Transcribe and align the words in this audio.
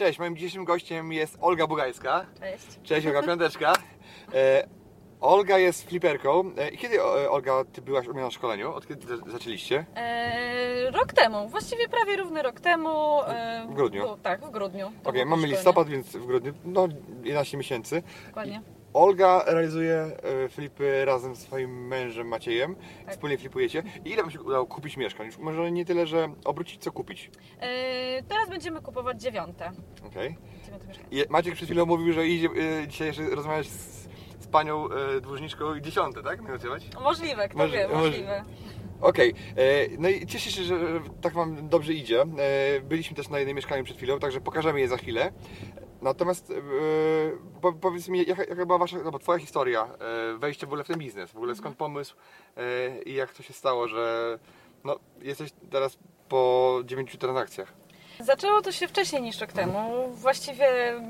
Cześć, 0.00 0.18
moim 0.18 0.36
dzisiejszym 0.36 0.64
gościem 0.64 1.12
jest 1.12 1.38
Olga 1.40 1.66
Bugajska. 1.66 2.26
Cześć. 2.40 2.66
Cześć, 2.82 3.06
Olga 3.06 3.22
Piąteczka. 3.22 3.72
E, 4.34 4.68
Olga 5.20 5.58
jest 5.58 5.88
fliperką. 5.88 6.50
E, 6.56 6.70
kiedy, 6.70 7.00
e, 7.00 7.30
Olga, 7.30 7.64
ty 7.72 7.82
byłaś 7.82 8.06
u 8.08 8.12
mnie 8.14 8.22
na 8.22 8.30
szkoleniu? 8.30 8.72
Od 8.74 8.86
kiedy 8.86 9.06
za- 9.06 9.30
zaczęliście? 9.32 9.86
E, 9.96 10.90
rok 10.90 11.12
temu, 11.12 11.48
właściwie 11.48 11.88
prawie 11.88 12.16
równy 12.16 12.42
rok 12.42 12.60
temu. 12.60 13.20
E, 13.22 13.66
W 13.70 13.74
grudniu. 13.74 14.02
było- 14.02 14.16
tak, 14.16 14.46
w 14.46 14.50
grudniu. 14.50 14.86
Okej, 14.86 15.00
To 15.02 15.12
było 15.12 15.24
mamy 15.24 15.36
szkolenie. 15.36 15.52
listopad, 15.56 15.88
więc 15.88 16.16
w 16.16 16.26
grudniu, 16.26 16.52
no 16.64 16.88
11 17.22 17.56
miesięcy. 17.56 18.02
Dokładnie. 18.26 18.62
Olga 18.92 19.44
realizuje 19.46 19.94
e, 19.94 20.48
flipy 20.48 21.04
razem 21.04 21.36
z 21.36 21.38
swoim 21.38 21.86
mężem 21.86 22.28
Maciejem. 22.28 22.74
Tak. 22.74 23.14
Wspólnie 23.14 23.38
flipujecie. 23.38 23.82
I 24.04 24.10
ile 24.10 24.22
wam 24.22 24.30
się 24.30 24.40
udało 24.42 24.66
kupić 24.66 24.96
mieszkań? 24.96 25.26
Już 25.26 25.38
może 25.38 25.72
nie 25.72 25.84
tyle, 25.84 26.06
że 26.06 26.28
obrócić, 26.44 26.82
co 26.82 26.92
kupić. 26.92 27.30
E, 27.60 28.22
teraz 28.22 28.48
będziemy 28.50 28.82
kupować 28.82 29.20
dziewiąte. 29.22 29.72
Okej. 30.06 30.36
I 31.10 31.24
Maciek 31.28 31.54
przed 31.54 31.68
chwilą 31.68 31.86
mówił, 31.86 32.12
że 32.12 32.26
idzie 32.26 32.48
e, 32.82 32.88
dzisiaj 32.88 33.06
jeszcze 33.06 33.22
rozmawiać 33.22 33.66
z, 33.66 34.08
z 34.40 34.46
panią 34.46 34.88
e, 34.90 35.20
dłużniczką 35.20 35.74
i 35.74 35.82
dziesiąte, 35.82 36.22
tak? 36.22 36.42
Negocjować? 36.42 36.88
Możliwe, 37.00 37.48
kto 37.48 37.68
wie, 37.68 37.88
możliwe. 37.88 38.44
Okej, 39.00 39.34
e, 39.56 39.64
no 39.98 40.08
i 40.08 40.26
cieszę 40.26 40.50
się, 40.50 40.62
że 40.62 40.74
tak 41.20 41.32
Wam 41.32 41.68
dobrze 41.68 41.92
idzie. 41.92 42.24
Byliśmy 42.82 43.16
też 43.16 43.28
na 43.28 43.38
jednym 43.38 43.56
mieszkaniu 43.56 43.84
przed 43.84 43.96
chwilą, 43.96 44.18
także 44.18 44.40
pokażemy 44.40 44.80
je 44.80 44.88
za 44.88 44.96
chwilę. 44.96 45.32
Natomiast 46.02 46.52
po, 47.60 47.72
powiedz 47.72 48.08
mi, 48.08 48.26
jaka, 48.26 48.44
jaka 48.44 48.66
była 48.66 48.78
Wasza, 48.78 48.96
no 49.04 49.10
bo 49.10 49.18
Twoja 49.18 49.38
historia, 49.38 49.88
e, 50.34 50.38
wejście 50.38 50.66
w 50.66 50.68
ogóle 50.68 50.84
w 50.84 50.86
ten 50.86 50.98
biznes, 50.98 51.32
w 51.32 51.36
ogóle 51.36 51.54
skąd 51.54 51.76
pomysł 51.76 52.16
e, 52.56 53.02
i 53.02 53.14
jak 53.14 53.32
to 53.32 53.42
się 53.42 53.52
stało, 53.52 53.88
że 53.88 54.38
no, 54.84 54.96
jesteś 55.22 55.50
teraz 55.70 55.98
po 56.28 56.80
9 56.84 57.16
transakcjach. 57.18 57.79
Zaczęło 58.22 58.62
to 58.62 58.72
się 58.72 58.88
wcześniej 58.88 59.22
niż 59.22 59.40
rok 59.40 59.52
temu. 59.52 60.08
Właściwie 60.14 60.66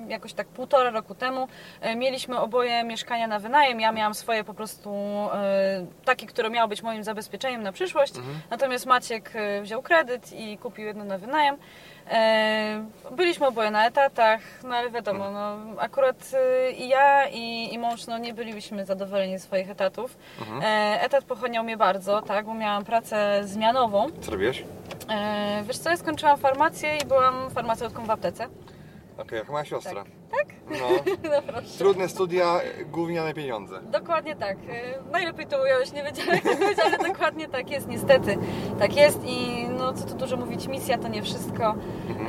jakoś 0.08 0.32
tak 0.32 0.46
półtora 0.46 0.90
roku 0.90 1.14
temu 1.14 1.48
e, 1.80 1.96
mieliśmy 1.96 2.38
oboje 2.38 2.84
mieszkania 2.84 3.26
na 3.26 3.38
wynajem. 3.38 3.80
Ja 3.80 3.92
miałam 3.92 4.14
swoje 4.14 4.44
po 4.44 4.54
prostu 4.54 4.90
e, 5.34 5.86
takie, 6.04 6.26
które 6.26 6.50
miało 6.50 6.68
być 6.68 6.82
moim 6.82 7.04
zabezpieczeniem 7.04 7.62
na 7.62 7.72
przyszłość. 7.72 8.12
Natomiast 8.50 8.86
Maciek 8.86 9.30
e, 9.34 9.62
wziął 9.62 9.82
kredyt 9.82 10.32
i 10.32 10.58
kupił 10.58 10.86
jedno 10.86 11.04
na 11.04 11.18
wynajem. 11.18 11.56
Byliśmy 13.10 13.46
oboje 13.46 13.70
na 13.70 13.86
etatach, 13.86 14.40
no 14.64 14.74
ale 14.76 14.90
wiadomo, 14.90 15.30
no, 15.30 15.56
akurat 15.78 16.16
i 16.78 16.88
ja 16.88 17.26
i, 17.28 17.74
i 17.74 17.78
mąż 17.78 18.06
no, 18.06 18.18
nie 18.18 18.34
byliśmy 18.34 18.84
zadowoleni 18.84 19.38
ze 19.38 19.44
swoich 19.44 19.70
etatów. 19.70 20.16
E, 20.62 20.98
Etat 21.02 21.24
pochłaniał 21.24 21.64
mnie 21.64 21.76
bardzo, 21.76 22.22
tak, 22.22 22.46
bo 22.46 22.54
miałam 22.54 22.84
pracę 22.84 23.40
zmianową. 23.44 24.06
Co 24.20 24.30
robiłeś? 24.30 24.64
E, 25.10 25.62
wiesz 25.66 25.78
co, 25.78 25.90
ja 25.90 25.96
skończyłam 25.96 26.38
farmację 26.38 26.96
i 26.96 27.06
byłam 27.06 27.50
farmaceutką 27.50 28.04
w 28.06 28.10
aptece. 28.10 28.46
Okej, 29.18 29.38
jak 29.38 29.48
moja 29.50 29.64
siostra. 29.64 30.04
Tak? 30.30 30.46
No, 30.70 30.76
No 31.30 31.42
proszę. 31.52 31.78
trudne 31.78 32.08
studia, 32.08 32.60
gówniane 32.86 33.34
pieniądze. 33.34 33.80
Dokładnie 33.82 34.36
tak. 34.36 34.56
E, 34.56 35.10
Najlepiej 35.12 35.46
to 35.46 35.62
ująłeś, 35.62 35.92
nie 35.92 36.02
wiedziałem 36.04 36.30
jak 36.34 36.42
to 36.44 36.50
powiedzieć, 36.52 36.78
ale 36.84 36.98
dokładnie 37.12 37.48
tak 37.48 37.70
jest, 37.70 37.88
niestety. 37.88 38.38
Tak 38.78 38.96
jest 38.96 39.18
i 39.24 39.66
no 39.78 39.92
co 39.92 40.06
tu 40.06 40.14
dużo 40.14 40.36
mówić, 40.36 40.66
misja 40.68 40.98
to 40.98 41.08
nie 41.08 41.22
wszystko. 41.22 41.74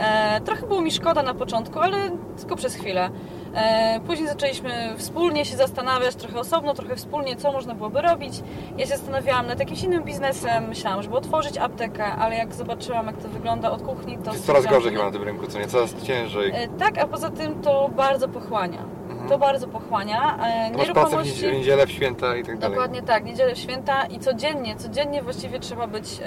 E, 0.02 0.42
trochę 0.42 0.68
było 0.68 0.82
mi 0.82 0.92
szkoda 0.92 1.24
na 1.24 1.34
początku, 1.34 1.80
ale 1.80 1.98
tylko 2.40 2.56
przez 2.56 2.76
chwilę. 2.76 3.10
E, 3.56 4.00
później 4.08 4.28
zaczęliśmy 4.30 4.94
wspólnie 4.98 5.46
się 5.46 5.56
zastanawiać, 5.58 6.16
trochę 6.16 6.40
osobno, 6.40 6.74
trochę 6.74 6.96
wspólnie, 6.96 7.36
co 7.36 7.52
można 7.52 7.76
byłoby 7.76 8.02
robić. 8.02 8.34
Ja 8.78 8.86
się 8.86 8.92
zastanawiałam 8.98 9.48
nad 9.48 9.60
jakimś 9.60 9.84
innym 9.84 10.04
biznesem, 10.04 10.68
myślałam, 10.68 11.04
żeby 11.04 11.16
otworzyć 11.16 11.58
aptekę, 11.58 12.06
ale 12.06 12.36
jak 12.36 12.54
zobaczyłam, 12.54 13.06
jak 13.08 13.18
to 13.18 13.28
wygląda 13.30 13.72
od 13.72 13.82
kuchni, 13.82 14.18
to... 14.18 14.32
Jest 14.34 14.46
coraz 14.46 14.66
gorzej 14.66 14.92
chyba 14.92 15.06
na 15.06 15.12
tym 15.12 15.24
rynku, 15.24 15.48
co 15.48 15.60
nie? 15.60 15.68
Coraz 15.68 16.04
ciężej. 16.04 16.52
E, 16.56 16.68
Tak, 16.68 16.98
a 16.98 17.08
poza 17.08 17.30
tym 17.30 17.62
to 17.62 17.90
bardzo 17.96 18.28
pochłania. 18.28 18.86
To 19.30 19.38
bardzo 19.38 19.68
pochłania. 19.68 20.38
E, 20.44 20.72
To 20.72 20.78
masz 20.78 20.88
pracę 20.88 21.00
w 21.00 21.12
Nieruchomości. 21.12 21.34
niedzie- 21.46 21.58
niedzielę, 21.58 21.88
w 21.88 21.92
święta 21.92 22.36
i 22.36 22.44
tak 22.44 22.58
dalej. 22.60 22.76
Dokładnie 22.76 23.02
tak, 23.02 23.26
niedzielę, 23.26 23.56
święta 23.56 24.06
i 24.06 24.20
codziennie, 24.20 24.76
codziennie 24.76 25.24
właściwie 25.24 25.60
trzeba 25.60 25.88
być 25.88 26.20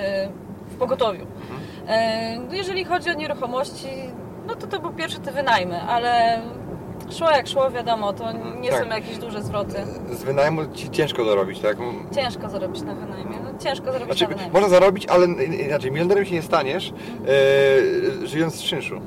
w 0.68 0.76
pogotowiu. 0.76 1.26
No 2.48 2.54
Jeżeli 2.54 2.84
chodzi 2.84 3.10
o 3.10 3.14
nieruchomości, 3.14 3.88
no 4.46 4.54
to 4.54 4.66
to 4.66 4.80
po 4.80 4.91
pierwsze 4.91 5.18
te 5.18 5.32
wynajmy, 5.32 5.80
ale 5.82 6.41
szło 7.10 7.31
jak 7.31 7.48
szło, 7.48 7.70
wiadomo, 7.70 8.12
to 8.12 8.32
nie 8.60 8.70
tak. 8.70 8.82
są 8.84 8.88
jakieś 8.88 9.19
duże 9.19 9.42
zwroty. 9.42 9.76
Z 10.12 10.22
wynajmu 10.22 10.62
ci 10.75 10.91
ciężko 10.91 11.25
dorobić, 11.25 11.60
tak? 11.60 11.76
Ciężko 12.15 12.48
zarobić 12.48 12.82
na 12.82 12.94
wynajmie, 12.94 13.37
no 13.44 13.59
ciężko 13.59 13.84
zarobić 13.92 14.06
Znaczy, 14.06 14.22
na 14.25 14.28
wynajmie. 14.28 14.53
można 14.53 14.69
zarobić, 14.69 15.06
ale 15.06 15.26
inaczej, 15.26 15.92
milionerem 15.92 16.25
się 16.25 16.34
nie 16.34 16.42
staniesz, 16.42 16.92
e, 18.22 18.26
żyjąc 18.26 18.54
z 18.54 18.62
czynszu. 18.62 19.00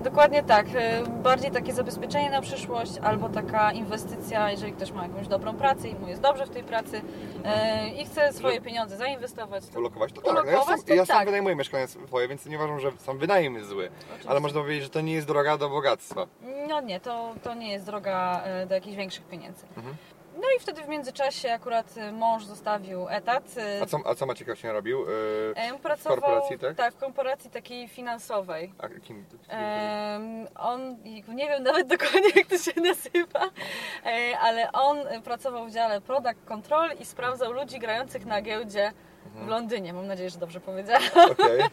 Dokładnie 0.00 0.42
tak. 0.42 0.66
E, 0.74 1.02
Bardziej 1.22 1.50
takie 1.50 1.72
zabezpieczenie 1.72 2.30
na 2.30 2.40
przyszłość 2.40 2.92
albo 3.02 3.28
taka 3.28 3.72
inwestycja, 3.72 4.50
jeżeli 4.50 4.72
ktoś 4.72 4.92
ma 4.92 5.02
jakąś 5.02 5.28
dobrą 5.28 5.54
pracę 5.56 5.88
i 5.88 5.94
mu 5.94 6.08
jest 6.08 6.22
dobrze 6.22 6.46
w 6.46 6.50
tej 6.50 6.62
pracy 6.64 7.02
e, 7.44 7.88
i 7.88 8.04
chce 8.06 8.32
swoje 8.32 8.60
pieniądze 8.60 8.96
zainwestować. 8.96 9.66
To 9.66 9.78
Ulokować 9.78 10.12
to 10.12 10.22
tak. 10.22 10.34
No 10.34 10.38
ja 10.38 10.44
sam, 10.44 10.54
Ulokować 10.54 10.86
to 10.86 10.94
ja 10.94 11.06
sam 11.06 11.16
tak. 11.16 11.26
wynajmuję 11.26 11.56
mieszkania 11.56 11.86
swoje, 11.86 12.28
więc 12.28 12.46
nie 12.46 12.56
uważam, 12.56 12.80
że 12.80 12.92
sam 12.98 13.18
wynajem 13.18 13.54
jest 13.54 13.68
zły. 13.68 13.90
Ale 14.26 14.40
można 14.40 14.60
powiedzieć, 14.60 14.82
że 14.84 14.90
to 14.90 15.00
nie 15.00 15.12
jest 15.12 15.26
droga 15.26 15.58
do 15.58 15.68
bogactwa. 15.70 16.26
No 16.68 16.80
nie, 16.80 17.00
to, 17.00 17.34
to 17.42 17.54
nie 17.54 17.72
jest 17.72 17.86
droga 17.86 18.42
e, 18.44 18.66
do 18.66 18.74
jakichś 18.74 18.96
większych 18.96 19.24
pieniędzy. 19.24 19.66
Mhm. 19.76 19.96
No 20.40 20.46
i 20.56 20.60
wtedy 20.60 20.82
w 20.82 20.88
międzyczasie 20.88 21.52
akurat 21.52 21.94
e, 21.96 22.12
mąż 22.12 22.44
zostawił 22.44 23.08
etat. 23.08 23.44
e, 23.78 23.82
A 23.82 23.86
co, 23.86 23.98
a 24.04 24.14
co 24.14 24.26
Maciek 24.26 24.46
właśnie 24.48 24.72
robił? 24.72 25.06
Em, 25.54 25.78
pracował 25.78 26.18
korporacji, 26.20 26.58
tak? 26.76 26.94
w 26.94 26.96
korporacji 26.96 27.50
takiej 27.50 27.88
finansowej. 27.88 28.72
a 28.78 28.88
kim? 28.88 29.24
Em, 29.48 30.46
on, 30.58 30.96
jejku, 31.04 31.32
nie 31.32 31.48
wiem 31.48 31.62
nawet 31.62 31.86
dokładnie 31.88 32.30
jak 32.36 32.46
to 32.46 32.58
się 32.58 32.80
nazywa, 32.80 33.50
e, 34.06 34.38
ale 34.38 34.72
on 34.72 34.98
pracował 35.24 35.66
w 35.66 35.70
dziale 35.70 36.00
Product 36.00 36.44
Control 36.44 36.90
i 37.00 37.04
sprawdzał 37.04 37.52
ludzi 37.52 37.78
grających 37.78 38.26
na 38.26 38.42
giełdzie 38.42 38.92
w 39.34 39.46
Londynie. 39.48 39.92
Mam 39.92 40.06
nadzieję, 40.06 40.30
że 40.30 40.38
dobrze 40.38 40.60
powiedziałam. 40.60 41.02
Okej. 41.30 41.60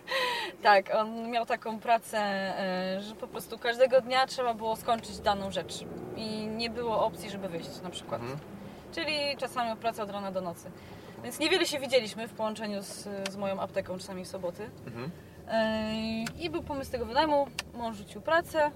Tak, 0.63 0.95
on 0.95 1.29
miał 1.31 1.45
taką 1.45 1.79
pracę, 1.79 2.17
e, 2.17 3.01
że 3.01 3.15
po 3.15 3.27
prostu 3.27 3.57
każdego 3.59 4.01
dnia 4.01 4.27
trzeba 4.27 4.53
było 4.53 4.75
skończyć 4.75 5.19
daną 5.19 5.51
rzecz 5.51 5.73
i 6.15 6.47
nie 6.47 6.69
było 6.69 7.05
opcji, 7.05 7.29
żeby 7.29 7.49
wyjść 7.49 7.81
na 7.81 7.89
przykład. 7.89 8.21
Mhm. 8.21 8.39
Czyli 8.91 9.37
czasami 9.37 9.75
praca 9.77 10.03
od 10.03 10.09
rana 10.09 10.31
do 10.31 10.41
nocy. 10.41 10.71
Więc 11.23 11.39
niewiele 11.39 11.65
się 11.65 11.79
widzieliśmy 11.79 12.27
w 12.27 12.33
połączeniu 12.33 12.81
z, 12.83 13.07
z 13.29 13.35
moją 13.35 13.59
apteką, 13.59 13.97
czasami 13.97 14.25
w 14.25 14.27
soboty. 14.27 14.69
Mhm. 14.87 15.11
E, 15.47 15.93
I 16.39 16.49
był 16.49 16.63
pomysł 16.63 16.91
tego 16.91 17.05
wynajmu, 17.05 17.47
mąż 17.73 17.97
rzucił 17.97 18.21
pracę. 18.21 18.71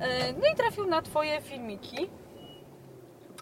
E, 0.00 0.32
No 0.32 0.52
i 0.52 0.56
trafił 0.56 0.86
na 0.86 1.02
Twoje 1.02 1.40
filmiki. 1.42 2.10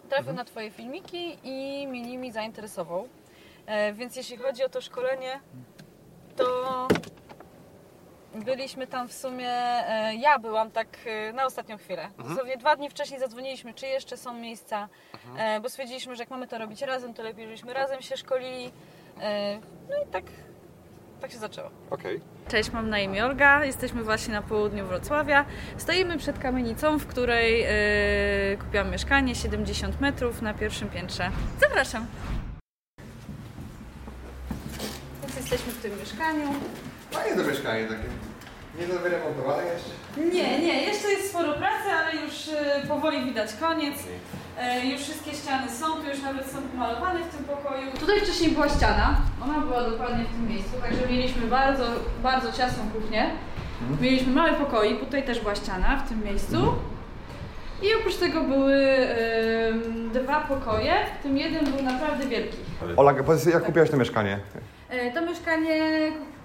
Trafił 0.09 0.33
na 0.33 0.45
Twoje 0.45 0.71
filmiki 0.71 1.37
i 1.43 1.87
mnie 1.87 2.01
nimi 2.01 2.31
zainteresował. 2.31 3.07
E, 3.65 3.93
Więc 3.93 4.15
jeśli 4.15 4.37
chodzi 4.37 4.63
o 4.63 4.69
to 4.69 4.81
szkolenie, 4.81 5.39
to 6.35 6.87
byliśmy 8.35 8.87
tam 8.87 9.07
w 9.07 9.13
sumie, 9.13 9.49
e, 9.49 10.15
ja 10.15 10.39
byłam 10.39 10.71
tak 10.71 10.87
e, 11.05 11.33
na 11.33 11.45
ostatnią 11.45 11.77
chwilę. 11.77 12.09
Dosłownie 12.17 12.57
dwa 12.57 12.75
dni 12.75 12.89
wcześniej 12.89 13.19
zadzwoniliśmy, 13.19 13.73
czy 13.73 13.87
jeszcze 13.87 14.17
są 14.17 14.33
miejsca, 14.33 14.89
e, 15.37 15.59
bo 15.59 15.69
stwierdziliśmy, 15.69 16.15
że 16.15 16.23
jak 16.23 16.29
mamy 16.29 16.47
to 16.47 16.57
robić 16.57 16.81
razem, 16.81 17.13
to 17.13 17.23
lepiej, 17.23 17.45
żebyśmy 17.45 17.73
razem 17.73 18.01
się 18.01 18.17
szkolili. 18.17 18.71
No 19.89 19.95
i 20.05 20.11
tak, 20.11 20.23
tak 21.21 21.31
się 21.31 21.37
zaczęło. 21.37 21.69
Okej. 21.89 22.21
Cześć, 22.47 22.71
mam 22.71 22.89
na 22.89 22.99
imię 22.99 23.25
Olga. 23.25 23.65
Jesteśmy 23.65 24.03
właśnie 24.03 24.33
na 24.33 24.41
południu 24.41 24.85
Wrocławia. 24.85 25.45
Stoimy 25.77 26.17
przed 26.17 26.39
kamienicą, 26.39 26.99
w 26.99 27.07
której 27.07 27.61
yy, 27.61 28.57
kupiłam 28.57 28.91
mieszkanie 28.91 29.35
70 29.35 30.01
metrów 30.01 30.41
na 30.41 30.53
pierwszym 30.53 30.89
piętrze. 30.89 31.31
Zapraszam. 31.59 32.05
Więc 35.21 35.35
jesteśmy 35.35 35.73
w 35.73 35.81
tym 35.81 35.99
mieszkaniu. 35.99 36.53
Fajnie 37.11 37.37
to 37.37 37.49
mieszkanie 37.49 37.83
takie. 37.83 38.30
Nie 38.79 38.87
do 38.87 38.99
wyremontowane 38.99 39.63
jeszcze. 39.63 39.89
Nie, 40.35 40.59
nie, 40.59 40.81
jeszcze 40.81 41.07
jest 41.09 41.29
sporo 41.29 41.53
pracy, 41.53 41.89
ale 41.99 42.21
już 42.21 42.47
yy, 42.47 42.87
powoli 42.87 43.25
widać 43.25 43.53
koniec. 43.59 43.95
Yy, 44.83 44.85
już 44.91 45.01
wszystkie 45.01 45.31
ściany 45.33 45.69
są, 45.71 45.85
tu 45.85 46.09
już 46.09 46.21
nawet 46.21 46.51
są 46.51 46.61
pomalowane 46.61 47.19
w 47.19 47.35
tym 47.35 47.43
pokoju. 47.45 47.91
Tutaj 47.99 48.19
wcześniej 48.21 48.51
była 48.51 48.69
ściana, 48.69 49.15
ona 49.43 49.59
była 49.59 49.83
dokładnie 49.89 50.25
w 50.25 50.31
tym 50.31 50.47
miejscu, 50.49 50.71
także 50.81 51.07
mieliśmy 51.09 51.47
bardzo, 51.47 51.83
bardzo 52.23 52.51
ciasną 52.51 52.83
kuchnię. 52.89 53.29
Mieliśmy 54.01 54.33
mały 54.33 54.53
pokoik, 54.53 54.99
tutaj 54.99 55.23
też 55.23 55.39
była 55.39 55.55
ściana 55.55 55.97
w 56.05 56.09
tym 56.09 56.23
miejscu. 56.23 56.73
I 57.83 57.95
oprócz 57.99 58.15
tego 58.15 58.41
były 58.43 58.73
em, 58.75 60.09
dwa 60.13 60.41
pokoje, 60.41 60.93
w 61.19 61.23
tym 61.23 61.37
jeden 61.37 61.65
był 61.65 61.83
naprawdę 61.83 62.27
wielki. 62.27 62.57
Ola, 62.97 63.13
jak 63.53 63.63
kupiłaś 63.63 63.89
to 63.89 63.97
mieszkanie? 63.97 64.39
E, 64.89 65.11
To 65.11 65.21
mieszkanie 65.21 65.77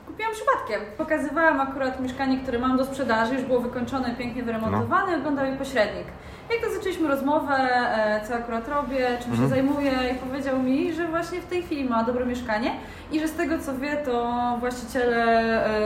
kupiłam 0.07 0.33
przypadkiem. 0.33 0.81
Pokazywałam 0.99 1.61
akurat 1.61 2.01
mieszkanie, 2.01 2.39
które 2.39 2.59
mam 2.59 2.77
do 2.77 2.85
sprzedaży, 2.85 3.35
już 3.35 3.43
było 3.43 3.61
wykończone, 3.61 4.15
pięknie 4.19 4.43
wyremontowane, 4.43 5.17
oglądał 5.17 5.47
je 5.47 5.57
pośrednik. 5.57 6.07
Jak 6.51 6.61
to 6.61 6.75
zaczęliśmy 6.75 7.09
rozmowę, 7.09 7.55
e, 7.55 8.21
co 8.29 8.35
akurat 8.35 8.69
robię, 8.69 9.19
czym 9.23 9.37
się 9.37 9.49
zajmuję 9.49 9.93
i 10.13 10.15
powiedział 10.15 10.63
mi, 10.63 10.93
że 10.93 11.09
właśnie 11.09 11.41
w 11.41 11.47
tej 11.47 11.63
chwili 11.63 11.85
ma 11.85 12.05
dobre 12.05 12.27
mieszkanie 12.27 12.71
i 13.13 13.21
że 13.21 13.29
z 13.29 13.33
tego 13.33 13.59
co 13.59 13.79
wie, 13.79 13.97
to 13.97 14.35
właściciele 14.61 15.27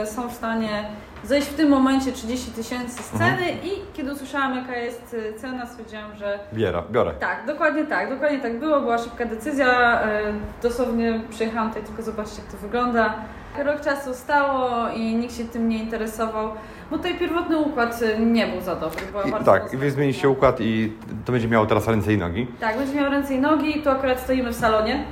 e, 0.01 0.07
są 0.07 0.29
w 0.29 0.33
stanie 0.33 0.85
zejść 1.23 1.47
w 1.47 1.53
tym 1.53 1.69
momencie 1.69 2.11
30 2.11 2.51
tysięcy 2.51 3.03
z 3.03 3.09
ceny 3.09 3.51
i 3.63 3.69
kiedy 3.93 4.11
usłyszałam 4.13 4.55
jaka 4.55 4.75
jest 4.75 5.15
e, 5.29 5.33
cena, 5.39 5.65
stwierdziłam, 5.65 6.15
że 6.15 6.39
Biera, 6.53 6.83
biorę. 6.91 7.11
tak, 7.19 7.45
dokładnie 7.47 7.85
tak, 7.85 8.09
dokładnie 8.09 8.39
tak 8.39 8.59
było, 8.59 8.81
była 8.81 8.97
szybka 8.97 9.25
decyzja, 9.25 10.01
e, 10.01 10.21
dosłownie 10.63 11.21
przyjechałam 11.29 11.69
tutaj 11.69 11.83
tylko 11.83 12.01
zobaczyć 12.03 12.37
jak 12.37 12.47
to 12.47 12.57
wygląda. 12.57 13.13
Rok 13.63 13.81
czasu 13.81 14.13
stało 14.13 14.89
i 14.89 15.15
nikt 15.15 15.37
się 15.37 15.45
tym 15.45 15.69
nie 15.69 15.77
interesował, 15.77 16.51
bo 16.91 16.97
tutaj 16.97 17.15
pierwotny 17.19 17.57
układ 17.57 17.99
e, 18.03 18.19
nie 18.19 18.47
był 18.47 18.61
za 18.61 18.75
dobry. 18.75 19.01
Była 19.11 19.23
I, 19.23 19.31
bardzo 19.31 19.51
tak, 19.51 19.73
i 19.73 19.77
wy 19.77 19.91
zmieniliście 19.91 20.29
układ 20.29 20.57
i 20.61 20.93
to 21.25 21.31
będzie 21.31 21.47
miało 21.47 21.65
teraz 21.65 21.87
ręce 21.87 22.13
i 22.13 22.17
nogi. 22.17 22.47
Tak, 22.59 22.77
będzie 22.77 22.95
miał 22.95 23.11
ręce 23.11 23.33
i 23.33 23.39
nogi, 23.39 23.81
tu 23.81 23.89
akurat 23.89 24.19
stoimy 24.19 24.49
w 24.51 24.55
salonie, 24.55 25.03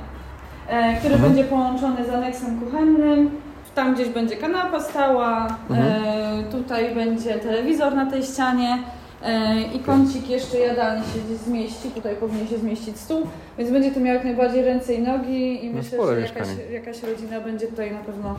który 0.98 1.14
Mhm. 1.14 1.22
będzie 1.32 1.44
połączony 1.44 2.04
z 2.04 2.10
aneksem 2.10 2.60
kuchennym. 2.60 3.30
Tam 3.80 3.94
gdzieś 3.94 4.08
będzie 4.08 4.36
kanapa 4.36 4.80
stała, 4.80 5.56
Mhm. 5.70 5.88
e, 6.38 6.42
tutaj 6.50 6.94
będzie 6.94 7.34
telewizor 7.34 7.94
na 7.94 8.10
tej 8.10 8.22
ścianie 8.22 8.78
e, 9.22 9.62
i 9.62 9.78
kącik 9.78 10.28
jeszcze 10.28 10.58
jadalny 10.58 11.04
się 11.04 11.18
gdzieś 11.26 11.36
zmieści, 11.38 11.90
tutaj 11.90 12.16
powinien 12.16 12.48
się 12.48 12.58
zmieścić 12.58 12.98
stół, 12.98 13.26
więc 13.58 13.70
będzie 13.70 13.90
to 13.90 14.00
miało 14.00 14.14
jak 14.14 14.24
najbardziej 14.24 14.62
ręce 14.64 14.94
i 14.94 15.02
nogi 15.02 15.64
i 15.64 15.70
No, 15.70 15.76
myślę, 15.76 15.98
że 16.06 16.20
jakaś, 16.20 16.48
jakaś 16.72 17.02
rodzina 17.02 17.40
będzie 17.40 17.66
tutaj 17.66 17.92
na 17.92 17.98
pewno 18.00 18.36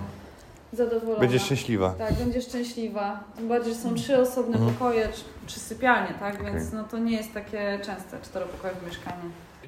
zadowolona. 0.74 1.20
Będzie 1.20 1.40
szczęśliwa. 1.40 1.90
Tak, 1.98 2.14
będzie 2.14 2.42
szczęśliwa. 2.42 3.20
Tym 3.38 3.48
bardziej, 3.48 3.74
że 3.74 3.80
są 3.80 3.96
trzy 3.96 4.18
osobne 4.22 4.58
Mhm. 4.58 4.74
pokoje, 4.74 5.08
czy, 5.16 5.22
czy 5.54 5.60
sypialnie, 5.60 6.14
tak? 6.20 6.36
Okej. 6.42 6.54
Więc 6.54 6.74
no, 6.74 6.84
to 6.84 6.98
nie 7.00 7.18
jest 7.18 7.34
takie 7.34 7.80
częste 7.86 8.18
czteropokojowe 8.24 8.80
mieszkanie. 8.88 9.24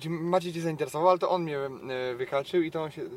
Maciej 0.09 0.53
Cię 0.53 0.61
zainteresował, 0.61 1.09
ale 1.09 1.19
to 1.19 1.29
on 1.29 1.43
mnie 1.43 1.57
e, 1.57 2.15
wyhaczył 2.15 2.61
i 2.61 2.71
to 2.71 2.83
on 2.83 2.91
się, 2.91 3.01
e, 3.01 3.07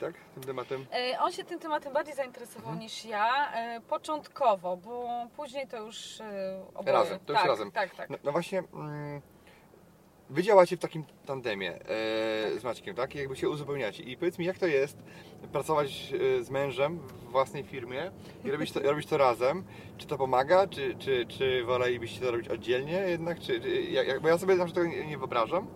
tak, 0.00 0.14
tym 0.34 0.42
tematem. 0.42 0.86
E, 0.92 1.20
On 1.20 1.32
się 1.32 1.44
tym 1.44 1.58
tematem 1.58 1.92
bardziej 1.92 2.14
zainteresował 2.14 2.74
niż 2.74 3.04
ja, 3.04 3.52
początkowo, 3.88 4.76
bo 4.76 5.26
później 5.36 5.66
to 5.66 5.76
już 5.76 6.18
oboje. 6.74 6.92
Razem, 6.92 7.18
to 7.26 7.32
już 7.32 7.42
tak, 7.42 7.50
razem. 7.50 7.70
Tak, 7.70 7.94
tak. 7.94 8.10
No, 8.10 8.16
no 8.24 8.32
właśnie, 8.32 8.58
mm, 8.58 9.20
wy 10.30 10.42
działacie 10.42 10.76
w 10.76 10.80
takim 10.80 11.04
tandemie 11.26 11.74
e, 11.74 11.78
z 12.58 12.64
Maćkiem, 12.64 12.94
tak? 12.94 13.14
Jakby 13.14 13.36
się 13.36 13.48
uzupełniacie. 13.48 14.02
I 14.02 14.16
powiedz 14.16 14.38
mi, 14.38 14.46
jak 14.46 14.58
to 14.58 14.66
jest 14.66 14.98
pracować 15.52 16.12
z 16.40 16.50
mężem 16.50 16.98
w 16.98 17.30
własnej 17.30 17.64
firmie 17.64 18.10
i 18.44 18.50
robić 18.50 18.72
to, 18.72 18.80
robić 18.92 19.06
to 19.06 19.16
razem? 19.16 19.64
Czy 19.98 20.06
to 20.06 20.18
pomaga, 20.18 20.66
czy, 20.66 20.94
czy, 20.98 21.26
czy 21.28 21.64
wolelibyście 21.64 22.20
to 22.20 22.30
robić 22.30 22.48
oddzielnie 22.48 22.92
jednak? 22.92 23.40
Czy, 23.40 23.60
czy, 23.60 23.82
jak, 23.82 24.20
bo 24.20 24.28
ja 24.28 24.38
sobie 24.38 24.56
na 24.56 24.64
przykład 24.64 24.84
tego 24.86 24.96
nie, 24.96 25.06
nie 25.06 25.18
wyobrażam. 25.18 25.66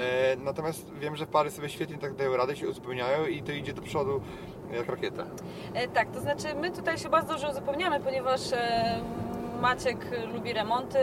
E, 0.00 0.36
natomiast 0.36 0.92
wiem, 0.94 1.16
że 1.16 1.26
pary 1.26 1.50
sobie 1.50 1.68
świetnie 1.68 1.98
tak 1.98 2.14
dają 2.14 2.36
radę, 2.36 2.56
się 2.56 2.68
uzupełniają 2.68 3.26
i 3.26 3.42
to 3.42 3.52
idzie 3.52 3.72
do 3.72 3.82
przodu 3.82 4.20
jak 4.72 4.86
rakieta. 4.88 5.24
E, 5.74 5.88
tak, 5.88 6.10
to 6.10 6.20
znaczy 6.20 6.54
my 6.54 6.70
tutaj 6.70 6.98
się 6.98 7.08
bardzo 7.08 7.28
dobrze 7.32 7.48
uzupełniamy, 7.50 8.00
ponieważ 8.00 8.52
e, 8.52 9.00
Maciek 9.60 10.06
lubi 10.34 10.52
remonty, 10.52 10.98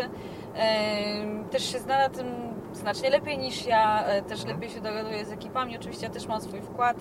też 1.51 1.71
się 1.71 1.79
zna 1.79 1.97
na 1.97 2.09
tym 2.09 2.27
znacznie 2.73 3.09
lepiej 3.09 3.37
niż 3.37 3.65
ja, 3.65 4.03
też 4.27 4.39
Mhm. 4.39 4.55
lepiej 4.57 4.69
się 4.75 4.81
dogaduje 4.81 5.25
z 5.25 5.31
ekipami, 5.31 5.77
oczywiście 5.77 6.05
ja 6.07 6.13
też 6.13 6.27
mam 6.27 6.41
swój 6.41 6.61
wkład, 6.61 6.97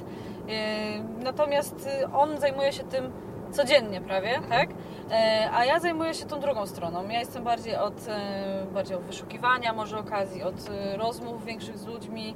natomiast 1.22 1.88
on 2.14 2.40
zajmuje 2.40 2.72
się 2.72 2.84
tym 2.84 3.12
codziennie 3.56 4.00
prawie, 4.00 4.40
tak? 4.48 4.68
E, 5.10 5.50
A 5.52 5.64
ja 5.64 5.80
zajmuję 5.80 6.14
się 6.14 6.26
tą 6.26 6.40
drugą 6.40 6.66
stroną. 6.66 7.08
Ja 7.08 7.18
jestem 7.18 7.44
bardziej 7.44 7.76
od, 7.76 8.08
e, 8.08 8.66
bardziej 8.74 8.96
od 8.96 9.02
wyszukiwania 9.02 9.72
może 9.72 9.98
okazji, 9.98 10.42
od 10.42 10.54
e, 10.70 10.96
rozmów 10.96 11.44
większych 11.44 11.78
z 11.78 11.86
ludźmi, 11.86 12.34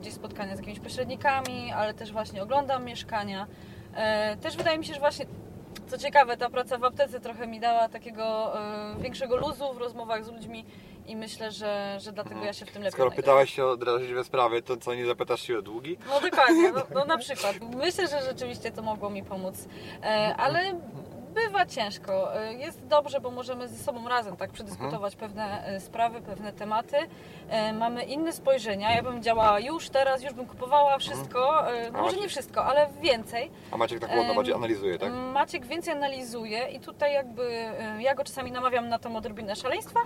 gdzieś 0.00 0.14
spotkania 0.14 0.56
z 0.56 0.58
jakimiś 0.58 0.80
pośrednikami, 0.80 1.72
ale 1.72 1.94
też 1.94 2.12
właśnie 2.12 2.42
oglądam 2.42 2.84
mieszkania. 2.84 3.46
Też 4.40 4.56
wydaje 4.56 4.78
mi 4.78 4.84
się, 4.84 4.94
że 4.94 5.00
właśnie 5.00 5.26
co 5.86 5.98
ciekawe, 5.98 6.36
ta 6.36 6.50
praca 6.50 6.78
w 6.78 6.84
aptece 6.84 7.20
trochę 7.20 7.46
mi 7.46 7.60
dała 7.60 7.88
takiego 7.88 8.52
większego 9.00 9.36
luzu 9.36 9.72
w 9.74 9.76
rozmowach 9.76 10.24
z 10.24 10.28
ludźmi 10.28 10.64
i 11.06 11.16
myślę, 11.16 11.52
że, 11.52 11.98
że 12.00 12.12
dlatego 12.12 12.44
ja 12.44 12.52
się 12.52 12.66
w 12.66 12.70
tym 12.70 12.82
lepiej 12.82 12.92
Skoro 12.92 13.10
pytałaś 13.10 13.54
się 13.54 13.64
o 13.64 13.76
drażliwe 13.76 14.24
sprawy, 14.24 14.62
to 14.62 14.76
co, 14.76 14.94
nie 14.94 15.06
zapytasz 15.06 15.42
się 15.42 15.58
o 15.58 15.62
długi? 15.62 15.98
No 16.08 16.20
dokładnie, 16.20 16.72
no, 16.72 16.82
no 16.94 17.04
na 17.04 17.18
przykład. 17.18 17.56
Myślę, 17.76 18.08
że 18.08 18.22
rzeczywiście 18.22 18.70
to 18.70 18.82
mogło 18.82 19.10
mi 19.10 19.22
pomóc, 19.22 19.68
e, 20.02 20.36
ale 20.36 20.80
bywa 21.44 21.66
ciężko. 21.66 22.36
E, 22.42 22.54
Jest 22.54 22.86
dobrze, 22.86 23.20
bo 23.20 23.30
możemy 23.30 23.68
ze 23.68 23.84
sobą 23.84 24.08
razem 24.08 24.36
tak 24.36 24.50
przedyskutować 24.50 25.14
Mhm. 25.14 25.30
pewne 25.30 25.66
e, 25.66 25.80
sprawy, 25.80 26.20
pewne 26.20 26.52
tematy. 26.52 26.96
E, 27.48 27.72
Mamy 27.72 28.02
inne 28.04 28.32
spojrzenia. 28.32 28.94
Ja 28.96 29.02
bym 29.02 29.22
działała 29.22 29.60
już 29.60 29.90
teraz, 29.90 30.22
już 30.22 30.32
bym 30.32 30.46
kupowała 30.46 30.98
wszystko, 30.98 31.72
e, 31.72 31.88
A 31.88 31.90
może 31.92 32.02
Maciek? 32.04 32.20
nie 32.20 32.28
wszystko, 32.28 32.64
ale 32.64 32.88
więcej. 33.02 33.50
A 33.72 33.76
Maciek 33.76 34.00
tak 34.00 34.16
ładno 34.16 34.34
bardziej 34.34 34.54
analizuje, 34.54 34.98
tak? 34.98 35.12
Maciek 35.12 35.66
więcej 35.66 35.94
analizuje 35.94 36.68
i 36.68 36.80
tutaj 36.80 37.12
jakby 37.12 37.64
ja 37.98 38.14
go 38.14 38.24
czasami 38.24 38.52
namawiam 38.52 38.88
na 38.88 38.98
tą 38.98 39.16
odrobinę 39.16 39.56
szaleństwa, 39.56 40.00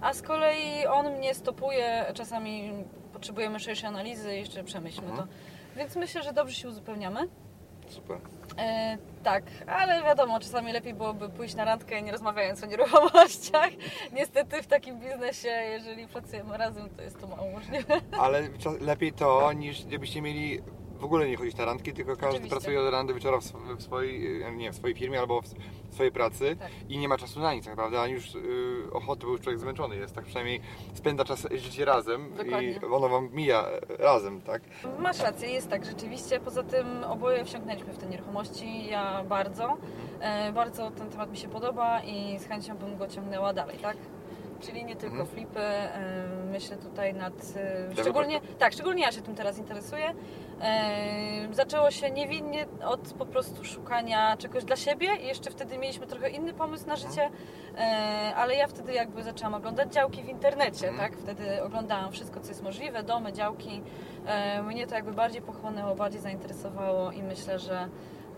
a 0.00 0.12
z 0.14 0.22
kolei 0.22 0.86
on 0.86 1.12
mnie 1.16 1.34
stopuje, 1.34 2.04
czasami 2.14 2.72
potrzebujemy 3.12 3.60
szerszej 3.60 3.88
analizy, 3.88 4.36
jeszcze 4.36 4.64
przemyślmy 4.64 5.08
Mhm. 5.10 5.28
to. 5.28 5.34
Więc 5.76 5.96
myślę, 5.96 6.22
że 6.22 6.32
dobrze 6.32 6.54
się 6.54 6.68
uzupełniamy. 6.68 7.20
Super. 7.92 8.18
E, 8.58 8.98
tak, 9.22 9.44
ale 9.66 10.02
wiadomo, 10.02 10.40
czasami 10.40 10.72
lepiej 10.72 10.94
byłoby 10.94 11.28
pójść 11.28 11.54
na 11.54 11.64
randkę 11.64 12.02
nie 12.02 12.12
rozmawiając 12.12 12.62
o 12.62 12.66
nieruchomościach. 12.66 13.70
Niestety 14.18 14.62
w 14.62 14.66
takim 14.66 15.00
biznesie, 15.00 15.48
jeżeli 15.48 16.06
pracujemy 16.06 16.56
razem, 16.56 16.88
to 16.96 17.02
jest 17.02 17.20
to 17.20 17.26
mało 17.26 17.50
możliwe. 17.50 18.00
Ale 18.18 18.48
lepiej 18.80 19.12
to, 19.12 19.52
niż 19.52 19.84
gdybyście 19.84 20.22
mieli 20.22 20.60
w 21.02 21.04
ogóle 21.04 21.28
nie 21.28 21.36
chodzić 21.36 21.56
na 21.56 21.64
randki, 21.64 21.92
tylko 21.92 22.12
każdy 22.12 22.28
Oczywiście. 22.28 22.50
pracuje 22.50 22.80
od 22.80 22.92
rana 22.92 23.04
do 23.08 23.14
wieczora 23.14 23.40
w, 23.40 23.44
w, 23.78 23.82
swojej, 23.82 24.42
e, 24.42 24.52
nie, 24.52 24.72
w 24.72 24.76
swojej 24.76 24.96
firmie 24.96 25.20
albo 25.20 25.42
w, 25.42 25.44
w 25.90 25.94
swojej 25.94 26.12
pracy 26.12 26.56
Tak. 26.56 26.70
i 26.88 26.98
nie 26.98 27.08
ma 27.08 27.18
czasu 27.18 27.40
na 27.40 27.54
nic, 27.54 27.64
tak 27.64 27.72
naprawdę, 27.76 28.00
ani 28.00 28.12
już 28.12 28.34
y, 28.34 28.84
ochoty, 28.92 29.26
bo 29.26 29.32
już 29.32 29.40
człowiek 29.40 29.60
zmęczony 29.60 29.96
jest, 29.96 30.14
tak 30.14 30.24
przynajmniej 30.24 30.60
spędza 30.94 31.24
czas 31.24 31.46
życie 31.52 31.84
razem 31.84 32.30
Dokładnie. 32.36 32.70
i 32.70 32.84
ono 32.84 33.08
wam 33.08 33.28
mija 33.32 33.64
e, 33.66 33.96
razem, 33.96 34.40
tak? 34.40 34.62
Masz 34.98 35.20
rację, 35.20 35.50
jest 35.50 35.70
tak 35.70 35.84
rzeczywiście. 35.84 36.40
Poza 36.40 36.62
tym 36.62 37.04
oboje 37.04 37.44
wsiąknęliśmy 37.44 37.92
w 37.92 37.98
te 37.98 38.06
nieruchomości. 38.06 38.86
Ja 38.86 39.24
bardzo. 39.24 39.76
E, 40.20 40.52
bardzo 40.52 40.90
ten 40.90 41.10
temat 41.10 41.30
mi 41.30 41.36
się 41.36 41.48
podoba 41.48 42.00
i 42.02 42.38
z 42.38 42.46
chęcią 42.46 42.76
bym 42.76 42.96
go 42.96 43.08
ciągnęła 43.08 43.52
dalej, 43.52 43.78
tak? 43.78 43.96
Czyli 44.62 44.84
nie 44.84 44.96
tylko 44.96 45.16
Mhm. 45.16 45.28
flipy, 45.28 45.60
myślę 46.50 46.76
tutaj 46.76 47.14
nad... 47.14 47.32
Szczególnie, 48.00 48.40
tak, 48.58 48.72
szczególnie 48.72 49.02
ja 49.02 49.12
się 49.12 49.22
tym 49.22 49.34
teraz 49.34 49.58
interesuję. 49.58 50.14
Zaczęło 51.52 51.90
się 51.90 52.10
niewinnie 52.10 52.66
od 52.84 53.00
po 53.18 53.26
prostu 53.26 53.64
szukania 53.64 54.36
czegoś 54.36 54.64
dla 54.64 54.76
siebie 54.76 55.08
i 55.22 55.26
jeszcze 55.26 55.50
wtedy 55.50 55.78
mieliśmy 55.78 56.06
trochę 56.06 56.30
inny 56.30 56.52
pomysł 56.52 56.86
na 56.86 56.96
życie, 56.96 57.30
e, 57.78 58.32
ale 58.36 58.54
ja 58.54 58.66
wtedy 58.68 58.92
jakby 58.92 59.22
zaczęłam 59.22 59.54
oglądać 59.54 59.92
działki 59.92 60.22
w 60.22 60.28
internecie, 60.28 60.88
Mhm. 60.88 61.10
tak? 61.10 61.18
Wtedy 61.20 61.62
oglądałam 61.62 62.12
wszystko, 62.12 62.40
co 62.40 62.48
jest 62.48 62.62
możliwe, 62.62 63.02
domy, 63.02 63.32
działki. 63.32 63.82
E, 64.26 64.62
Mnie 64.62 64.86
to 64.86 64.94
jakby 64.94 65.12
bardziej 65.12 65.42
pochłonęło, 65.42 65.94
bardziej 65.94 66.20
zainteresowało 66.20 67.12
i 67.12 67.22
myślę, 67.22 67.58
że, 67.58 67.88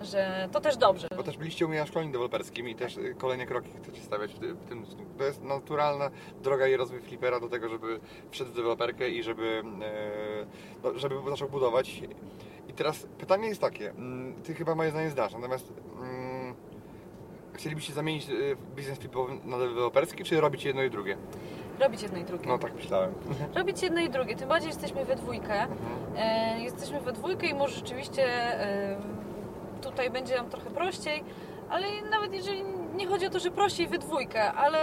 że 0.03 0.49
to 0.53 0.61
też 0.61 0.77
dobrze. 0.77 1.09
Bo 1.17 1.23
też 1.23 1.37
byliście 1.37 1.67
u 1.67 1.69
mnie 1.69 1.79
na 1.79 1.87
szkoleniu 1.87 2.13
deweloperskim 2.13 2.69
i 2.69 2.75
też 2.75 2.97
y, 2.97 3.15
kolejne 3.19 3.47
kroki 3.47 3.71
chcecie 3.83 4.03
stawiać 4.03 4.35
w, 4.35 4.39
ty, 4.39 4.55
w 4.55 4.65
tym. 4.65 4.87
To 5.19 5.25
jest 5.25 5.43
naturalna 5.43 6.11
droga 6.43 6.69
i 6.69 6.77
rozwój 6.77 7.01
flipera 7.01 7.41
do 7.41 7.49
tego, 7.49 7.69
żeby 7.69 8.01
wszedł 8.31 8.51
w 8.51 8.55
deweloperkę 8.55 9.09
i 9.09 9.23
żeby, 9.23 9.63
e, 9.83 10.47
no, 10.83 10.99
żeby 10.99 11.15
zaczął 11.31 11.49
budować. 11.49 12.03
I 12.69 12.73
teraz 12.73 13.07
pytanie 13.19 13.49
jest 13.49 13.61
takie, 13.61 13.91
mm, 13.91 14.35
ty 14.43 14.55
chyba 14.55 14.75
moje 14.75 14.91
zdanie 14.91 15.11
znasz, 15.11 15.33
natomiast 15.33 15.73
mm, 15.97 16.55
chcielibyście 17.53 17.93
zamienić 17.93 18.31
y, 18.31 18.57
biznes 18.77 18.99
flipowy 18.99 19.33
na 19.45 19.59
deweloperski, 19.59 20.25
czy 20.25 20.41
robić 20.41 20.65
jedno 20.65 20.83
i 20.83 20.91
drugie? 20.91 21.17
Robić 21.81 22.03
jedno 22.03 22.19
i 22.19 22.25
drugie. 22.25 22.47
No 22.49 22.59
tak 22.59 22.75
myślałem. 22.75 23.13
Robić 23.55 23.83
jedno 23.83 24.01
i 24.01 24.11
drugie, 24.11 24.37
tym 24.37 24.49
bardziej 24.49 24.69
jesteśmy 24.69 25.05
we 25.05 25.17
dwójkę. 25.17 25.67
E, 26.17 26.61
jesteśmy 26.61 27.01
we 27.01 27.13
dwójkę 27.13 27.47
i 27.47 27.55
może 27.55 27.75
rzeczywiście 27.75 28.25
e, 28.61 28.97
tutaj 29.85 30.11
będzie 30.11 30.37
nam 30.37 30.51
trochę 30.51 30.71
prościej, 30.71 31.25
ale 31.71 31.87
nawet 32.11 32.33
jeżeli 32.35 32.65
nie 32.95 33.07
chodzi 33.07 33.27
o 33.27 33.31
to, 33.31 33.39
że 33.39 33.51
prościej 33.51 33.89
we 33.89 33.99
dwójkę, 33.99 34.53
ale 34.53 34.79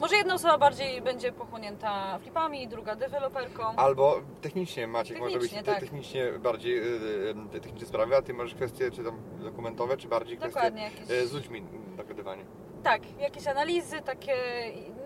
Może 0.00 0.16
jedna 0.16 0.34
osoba 0.34 0.58
bardziej 0.58 1.02
będzie 1.02 1.32
pochłonięta 1.32 2.18
flipami, 2.18 2.68
druga 2.68 2.96
deweloperką. 2.96 3.62
Albo 3.76 4.20
technicznie 4.40 4.86
Maciek 4.86 5.18
może 5.18 5.38
być 5.38 5.42
Technicznie, 5.50 5.72
tak. 5.72 5.80
technicznie 5.80 6.32
bardziej 6.38 6.74
yy, 6.76 7.34
te 7.52 7.60
techniczne 7.60 7.86
sprawy, 7.88 8.16
a 8.16 8.22
ty 8.22 8.34
możesz 8.34 8.54
kwestie 8.54 8.90
czy 8.90 9.04
tam 9.04 9.18
dokumentowe, 9.38 9.96
czy 9.96 10.08
bardziej 10.08 10.36
kwestie 10.36 10.54
Dokładnie, 10.54 10.82
jakieś- 10.82 11.08
yy, 11.08 11.26
z 11.26 11.32
ludźmi 11.32 11.62
dogadywanie. 11.96 12.44
Tak, 12.82 13.02
jakieś 13.20 13.46
analizy 13.46 14.00
takie 14.02 14.34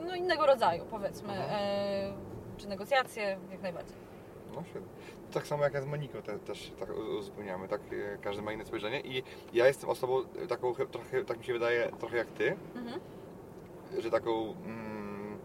no, 0.06 0.14
innego 0.14 0.46
rodzaju 0.46 0.84
powiedzmy, 0.90 1.32
Mhm. 1.32 1.50
e, 1.50 2.12
czy 2.56 2.68
negocjacje, 2.68 3.38
jak 3.52 3.62
najbardziej. 3.62 3.96
No 4.54 4.62
świetnie. 4.70 4.88
Tak 5.32 5.46
samo 5.46 5.64
jak 5.64 5.74
ja 5.74 5.82
z 5.82 5.86
Moniką 5.86 6.22
te, 6.22 6.38
też 6.38 6.72
tak 6.80 6.88
uzupełniamy, 7.18 7.68
tak 7.68 7.80
e, 7.80 8.18
każdy 8.22 8.42
ma 8.42 8.52
inne 8.52 8.64
spojrzenie 8.64 9.00
i 9.00 9.22
ja 9.52 9.66
jestem 9.66 9.90
osobą 9.90 10.18
e, 10.42 10.46
taką 10.46 10.74
trochę, 10.74 11.24
tak 11.24 11.38
mi 11.38 11.44
się 11.44 11.52
wydaje, 11.52 11.90
trochę 11.98 12.16
jak 12.16 12.28
ty, 12.28 12.56
Mhm. 12.76 13.00
że 13.98 14.10
taką 14.10 14.54
mm, 14.66 15.38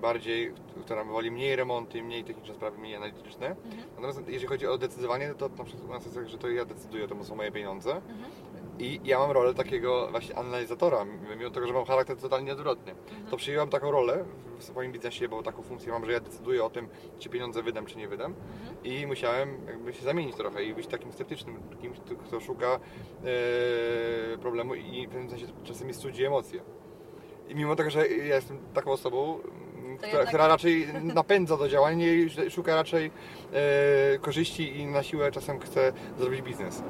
bardziej, 0.00 0.52
która 0.84 1.04
woli 1.04 1.30
mniej 1.30 1.56
remonty, 1.56 2.02
mniej 2.02 2.24
techniczne 2.24 2.54
sprawy, 2.54 2.78
mniej 2.78 2.96
analityczne. 2.96 3.46
Mhm. 3.46 3.88
Natomiast 3.96 4.22
jeżeli 4.28 4.46
chodzi 4.46 4.66
o 4.66 4.78
decydowanie, 4.78 5.34
to 5.34 5.48
na 5.48 5.64
przykład 5.64 5.88
u 5.88 5.92
nas 5.92 6.04
jest 6.04 6.16
tak, 6.16 6.28
że 6.28 6.38
to 6.38 6.48
ja 6.50 6.64
decyduję, 6.64 7.08
to 7.08 7.24
są 7.24 7.34
moje 7.36 7.52
pieniądze. 7.52 7.96
Mhm. 7.96 8.30
I 8.78 9.00
ja 9.04 9.18
mam 9.18 9.30
rolę 9.30 9.54
takiego 9.54 10.08
właśnie 10.10 10.36
analizatora, 10.38 11.04
mimo 11.38 11.50
tego, 11.50 11.66
że 11.66 11.72
mam 11.72 11.84
charakter 11.84 12.16
totalnie 12.16 12.52
odwrotny. 12.52 12.92
Mhm. 12.92 13.26
To 13.30 13.36
przyjęłam 13.36 13.68
taką 13.68 13.90
rolę 13.90 14.24
w 14.58 14.64
swoim 14.64 14.92
biznesie, 14.92 15.28
bo 15.28 15.42
taką 15.42 15.62
funkcję 15.62 15.92
mam, 15.92 16.06
że 16.06 16.12
ja 16.12 16.20
decyduję 16.20 16.64
o 16.64 16.70
tym, 16.70 16.88
czy 17.18 17.28
pieniądze 17.28 17.62
wydam, 17.62 17.86
czy 17.86 17.98
nie 17.98 18.08
wydam. 18.08 18.34
Mhm. 18.60 18.84
I 18.84 19.06
musiałem 19.06 19.66
jakby 19.66 19.92
się 19.92 20.02
zamienić 20.02 20.36
trochę 20.36 20.64
i 20.64 20.74
być 20.74 20.86
takim 20.86 21.12
sceptycznym, 21.12 21.56
kimś, 21.80 21.98
kto- 21.98 22.40
szuka 22.40 22.80
e, 23.24 24.38
problemu 24.38 24.74
i 24.74 25.06
w 25.06 25.10
pewnym 25.10 25.30
sensie 25.30 25.46
czasem 25.64 25.88
jest 25.88 26.00
studzi 26.00 26.24
emocje. 26.24 26.60
I 27.48 27.54
mimo 27.54 27.76
tego, 27.76 27.90
że 27.90 28.08
ja 28.08 28.34
jestem 28.34 28.58
taką 28.74 28.90
osobą, 28.92 29.38
która, 29.96 30.08
jednak- 30.12 30.28
która 30.28 30.46
raczej 30.48 30.88
napędza 31.02 31.56
do 31.56 31.68
działania, 31.68 31.96
nie 32.06 32.50
szuka 32.50 32.74
raczej 32.74 33.10
e, 34.14 34.18
korzyści 34.18 34.76
i 34.76 34.86
na 34.86 35.02
siłę 35.02 35.32
czasem 35.32 35.60
chce 35.60 35.92
zrobić 36.18 36.42
biznes. 36.42 36.82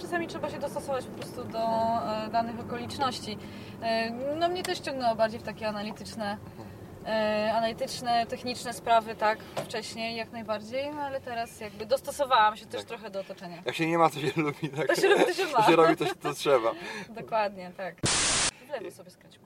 Czasami 0.00 0.26
trzeba 0.26 0.50
się 0.50 0.58
dostosować 0.58 1.04
po 1.04 1.18
prostu 1.18 1.44
do 1.44 1.58
e, 1.58 2.28
danych 2.32 2.60
okoliczności. 2.60 3.38
E, 3.82 4.10
no 4.40 4.48
mnie 4.48 4.62
też 4.62 4.78
ciągnęło 4.80 5.14
bardziej 5.14 5.40
w 5.40 5.42
takie 5.42 5.68
analityczne, 5.68 6.36
e, 7.06 7.52
analityczne, 7.56 8.26
techniczne 8.26 8.72
sprawy, 8.72 9.14
tak, 9.14 9.38
wcześniej 9.64 10.16
jak 10.16 10.32
najbardziej, 10.32 10.90
no 10.90 11.00
ale 11.02 11.20
teraz 11.20 11.60
jakby 11.60 11.86
dostosowałam 11.86 12.56
się 12.56 12.66
też 12.66 12.80
Tak. 12.80 12.88
trochę 12.88 13.10
do 13.10 13.20
otoczenia. 13.20 13.62
Jak 13.66 13.74
się 13.74 13.86
nie 13.86 13.98
ma, 13.98 14.10
to 14.10 14.20
się 14.20 14.30
lubi. 14.36 14.68
Tak? 14.76 14.86
To 14.86 14.94
się 14.94 15.08
robi, 15.08 15.24
to 15.24 15.32
się 15.34 15.44
ma. 15.52 15.62
To 15.62 15.70
się 15.70 15.76
robi, 15.76 15.96
to, 15.96 16.06
się- 16.06 16.14
to 16.14 16.34
trzeba. 16.34 16.72
Dokładnie, 17.08 17.70
tak. 17.76 17.94
W 18.66 18.70
lewo 18.70 18.90
sobie 18.90 19.10
skręć. 19.10 19.38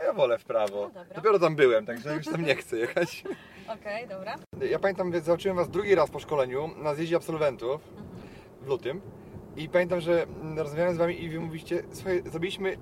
Ja 0.00 0.12
wolę 0.12 0.38
w 0.38 0.44
prawo. 0.44 0.80
No 0.94 1.00
dobra. 1.00 1.14
Dopiero 1.14 1.38
tam 1.38 1.56
byłem, 1.56 1.86
także 1.86 2.14
już 2.14 2.26
tam 2.26 2.44
nie 2.44 2.54
chcę 2.54 2.76
jechać. 2.76 3.24
Okej, 3.80 4.08
dobra. 4.08 4.34
Ja 4.70 4.78
pamiętam, 4.78 5.12
że 5.12 5.20
zobaczyłem 5.20 5.56
Was 5.56 5.70
drugi 5.70 5.94
raz 5.94 6.10
po 6.10 6.18
szkoleniu 6.18 6.70
na 6.76 6.94
zjeździe 6.94 7.16
absolwentów 7.16 7.80
w 8.60 8.66
lutym 8.66 9.00
i 9.56 9.68
pamiętam, 9.68 10.00
że 10.00 10.26
rozmawiałem 10.56 10.94
z 10.94 10.98
Wami 10.98 11.24
i 11.24 11.28
Wy 11.30 11.40
mówiliście, 11.40 11.82
słuchaj, 11.92 12.22
zrobiliśmy 12.26 12.76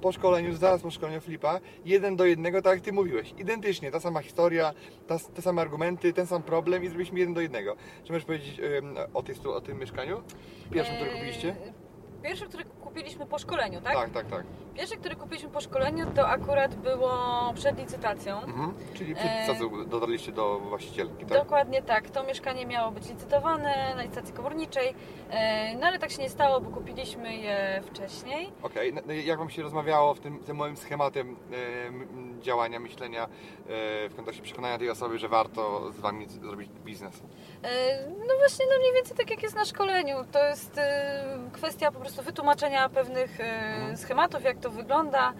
po 0.00 0.12
szkoleniu, 0.12 0.56
zaraz 0.56 0.82
po 0.82 0.90
szkoleniu 0.90 1.20
Flipa, 1.20 1.60
jeden 1.84 2.16
do 2.16 2.24
jednego, 2.24 2.62
tak 2.62 2.74
jak 2.74 2.84
Ty 2.84 2.92
mówiłeś. 2.92 3.34
Identycznie, 3.38 3.90
ta 3.90 4.00
sama 4.00 4.22
historia, 4.22 4.74
ta, 5.06 5.18
te 5.18 5.42
same 5.42 5.62
argumenty, 5.62 6.12
ten 6.12 6.26
sam 6.26 6.42
problem 6.42 6.84
i 6.84 6.88
zrobiliśmy 6.88 7.18
jeden 7.18 7.34
do 7.34 7.40
jednego. 7.40 7.76
Czy 8.04 8.12
możesz 8.12 8.24
powiedzieć 8.24 8.60
ym, 8.78 8.96
o, 9.14 9.22
tej, 9.22 9.34
o 9.44 9.60
tym 9.60 9.78
mieszkaniu? 9.78 10.22
Pierwszym, 10.72 10.96
które 10.96 11.10
E, 11.10 11.14
kupiliście? 11.14 11.56
Pierwszy, 12.22 12.46
który 12.46 12.64
kupiliśmy 12.64 13.26
po 13.26 13.38
szkoleniu, 13.38 13.80
tak? 13.80 13.94
Tak, 13.94 14.10
tak, 14.10 14.26
tak. 14.26 14.44
Pierwszy, 14.78 14.96
który 14.96 15.16
kupiliśmy 15.16 15.48
po 15.48 15.60
szkoleniu, 15.60 16.06
to 16.14 16.28
akurat 16.28 16.74
było 16.74 17.12
przed 17.54 17.78
licytacją. 17.78 18.42
Mhm. 18.42 18.74
Czyli 18.94 19.14
przed 19.14 19.26
e... 19.26 19.86
dotarliście 19.86 20.32
do 20.32 20.58
właścicielki, 20.58 21.26
tak? 21.26 21.38
Dokładnie 21.38 21.82
tak. 21.82 22.10
To 22.10 22.24
mieszkanie 22.24 22.66
miało 22.66 22.90
być 22.90 23.08
licytowane 23.08 23.94
na 23.96 24.02
licytacji 24.02 24.34
komorniczej, 24.34 24.94
e, 25.30 25.74
no 25.76 25.86
ale 25.86 25.98
tak 25.98 26.10
się 26.10 26.22
nie 26.22 26.30
stało, 26.30 26.60
bo 26.60 26.70
kupiliśmy 26.70 27.36
je 27.36 27.82
wcześniej. 27.86 28.52
Okej, 28.62 28.92
no, 28.92 29.00
no 29.06 29.12
i 29.12 29.26
jak 29.26 29.38
Wam 29.38 29.50
się 29.50 29.62
rozmawiało 29.62 30.14
w 30.14 30.20
tym, 30.20 30.38
tym 30.38 30.56
moim 30.56 30.76
schematem 30.76 31.36
e, 32.38 32.42
działania, 32.42 32.80
myślenia 32.80 33.24
e, 33.24 33.28
w 34.08 34.12
kontekście 34.16 34.42
przekonania 34.42 34.78
tej 34.78 34.90
osoby, 34.90 35.18
że 35.18 35.28
warto 35.28 35.92
z 35.92 36.00
Wami 36.00 36.28
zrobić 36.28 36.70
biznes? 36.84 37.22
E, 37.62 38.08
No 38.08 38.34
właśnie, 38.38 38.66
no 38.70 38.78
mniej 38.78 38.92
więcej 38.94 39.16
tak 39.16 39.30
jak 39.30 39.42
jest 39.42 39.54
na 39.56 39.64
szkoleniu. 39.64 40.16
To 40.32 40.44
jest 40.44 40.78
e, 40.78 41.24
kwestia 41.52 41.92
po 41.92 42.00
prostu 42.00 42.22
wytłumaczenia 42.22 42.88
pewnych 42.88 43.40
e, 43.40 43.96
schematów, 43.96 44.44
jak 44.44 44.58
to 44.58 44.67
wygląda. 44.70 45.32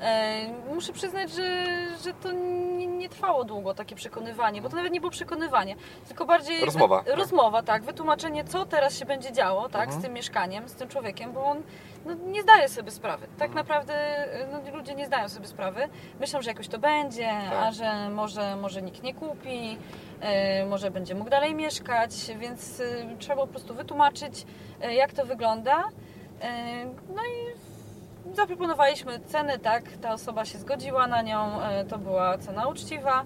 E, 0.00 0.36
Muszę 0.74 0.92
przyznać, 0.92 1.30
że, 1.30 1.64
że 2.04 2.14
to 2.14 2.32
nie, 2.32 2.86
nie 2.86 3.08
trwało 3.08 3.44
długo 3.44 3.74
takie 3.74 3.96
przekonywanie, 3.96 4.62
bo 4.62 4.68
to 4.68 4.76
nawet 4.76 4.92
nie 4.92 5.00
było 5.00 5.10
przekonywanie, 5.12 5.76
tylko 6.08 6.24
bardziej 6.26 6.64
Rozmowa, 6.64 7.02
tak? 7.04 7.16
rozmowa, 7.16 7.62
tak, 7.62 7.82
wytłumaczenie, 7.82 8.44
co 8.44 8.66
teraz 8.66 8.98
się 8.98 9.04
będzie 9.06 9.32
działo, 9.32 9.68
tak, 9.68 9.82
Mhm. 9.82 10.00
z 10.00 10.04
tym 10.04 10.12
mieszkaniem, 10.12 10.68
z 10.68 10.74
tym 10.74 10.88
człowiekiem, 10.88 11.32
bo 11.32 11.44
on 11.44 11.62
no, 12.06 12.14
nie 12.14 12.42
zdaje 12.42 12.68
sobie 12.68 12.90
sprawy. 12.90 13.26
Tak 13.38 13.48
Mhm. 13.48 13.54
naprawdę 13.54 13.94
e, 13.94 14.46
no, 14.52 14.76
ludzie 14.76 14.94
nie 14.94 15.06
zdają 15.06 15.28
sobie 15.28 15.46
sprawy. 15.46 15.88
Myślą, 16.20 16.42
że 16.42 16.50
jakoś 16.50 16.68
to 16.68 16.78
będzie, 16.78 17.26
Tak. 17.50 17.52
a 17.62 17.72
że 17.72 18.10
może, 18.10 18.56
może 18.56 18.82
nikt 18.82 19.02
nie 19.02 19.14
kupi, 19.14 19.78
e, 20.20 20.66
może 20.66 20.90
będzie 20.90 21.14
mógł 21.14 21.30
dalej 21.30 21.54
mieszkać, 21.54 22.10
więc 22.38 22.82
trzeba 23.18 23.36
po 23.42 23.46
prostu 23.46 23.74
wytłumaczyć, 23.74 24.46
jak 24.90 25.12
to 25.12 25.26
wygląda. 25.26 25.84
No 27.08 27.22
i 27.22 27.65
zaproponowaliśmy 28.36 29.20
ceny, 29.20 29.58
tak, 29.58 29.84
ta 30.02 30.12
osoba 30.12 30.44
się 30.44 30.58
zgodziła 30.58 31.06
na 31.06 31.22
nią, 31.22 31.62
e, 31.62 31.84
to 31.84 31.98
była 31.98 32.38
cena 32.38 32.68
uczciwa, 32.68 33.24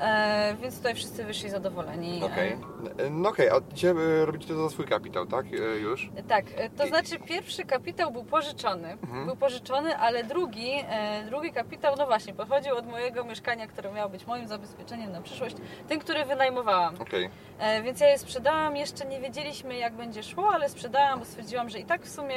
e, 0.00 0.56
więc 0.62 0.76
tutaj 0.76 0.94
wszyscy 0.94 1.24
wyszli 1.24 1.50
zadowoleni. 1.50 2.20
Okej. 2.24 2.52
E, 2.98 3.10
No 3.10 3.28
okej, 3.28 3.48
a 3.50 3.54
dzisiaj 3.72 3.90
e, 3.90 4.26
robicie 4.26 4.48
to 4.48 4.62
za 4.62 4.70
swój 4.70 4.86
kapitał, 4.86 5.26
tak? 5.26 5.46
E, 5.46 5.78
Już? 5.78 6.10
Tak, 6.28 6.44
e, 6.56 6.70
to 6.70 6.84
I- 6.84 6.88
znaczy 6.88 7.18
pierwszy 7.18 7.64
kapitał 7.64 8.10
był 8.12 8.24
pożyczony, 8.24 8.92
Mhm. 9.02 9.26
był 9.26 9.36
pożyczony, 9.36 9.96
ale 9.96 10.24
drugi, 10.24 10.70
e, 10.88 11.22
drugi 11.26 11.52
kapitał, 11.52 11.94
no 11.98 12.06
właśnie, 12.06 12.34
pochodził 12.34 12.76
od 12.76 12.86
mojego 12.86 13.24
mieszkania, 13.24 13.66
które 13.66 13.92
miało 13.92 14.08
być 14.10 14.26
moim 14.26 14.48
zabezpieczeniem 14.48 15.12
na 15.12 15.20
przyszłość, 15.22 15.56
tym, 15.88 15.98
który 16.00 16.24
wynajmowałam. 16.24 16.94
Okej. 17.00 17.30
E, 17.58 17.82
Więc 17.82 18.00
ja 18.00 18.08
je 18.08 18.18
sprzedałam, 18.18 18.76
jeszcze 18.76 19.04
nie 19.06 19.20
wiedzieliśmy 19.20 19.76
jak 19.76 19.92
będzie 19.94 20.22
szło, 20.22 20.48
ale 20.54 20.68
sprzedałam, 20.68 21.18
bo 21.18 21.24
stwierdziłam, 21.24 21.68
że 21.68 21.78
i 21.78 21.84
tak 21.84 22.02
w 22.02 22.10
sumie 22.10 22.34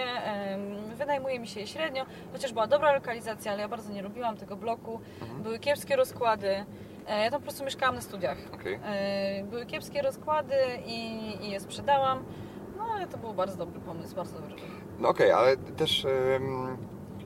wynajmuje 0.95 1.39
mi 1.39 1.47
się 1.47 1.59
je 1.59 1.67
średnio, 1.67 2.05
chociaż 2.31 2.53
była 2.53 2.67
dobra 2.67 2.93
lokalizacja, 2.93 3.51
ale 3.51 3.61
ja 3.61 3.67
bardzo 3.67 3.93
nie 3.93 4.01
lubiłam 4.01 4.37
tego 4.37 4.55
bloku, 4.55 4.99
Mhm. 5.21 5.43
były 5.43 5.59
kiepskie 5.59 5.95
rozkłady, 5.95 6.47
E, 6.49 6.65
ja 7.09 7.31
tam 7.31 7.39
po 7.39 7.43
prostu 7.43 7.63
mieszkałam 7.63 7.95
na 7.95 8.01
studiach. 8.01 8.37
Okej. 8.53 8.79
E, 8.85 9.43
Były 9.43 9.65
kiepskie 9.65 10.01
rozkłady 10.01 10.55
i, 10.85 11.19
i 11.45 11.51
je 11.51 11.59
sprzedałam, 11.59 12.23
no 12.77 12.83
ale 12.95 13.07
to 13.07 13.17
był 13.17 13.33
bardzo 13.33 13.57
dobry 13.57 13.79
pomysł, 13.79 14.15
bardzo 14.15 14.39
dobry. 14.39 14.55
No 14.99 15.09
okej, 15.09 15.31
ale 15.31 15.57
też 15.57 16.05
em, 16.05 16.77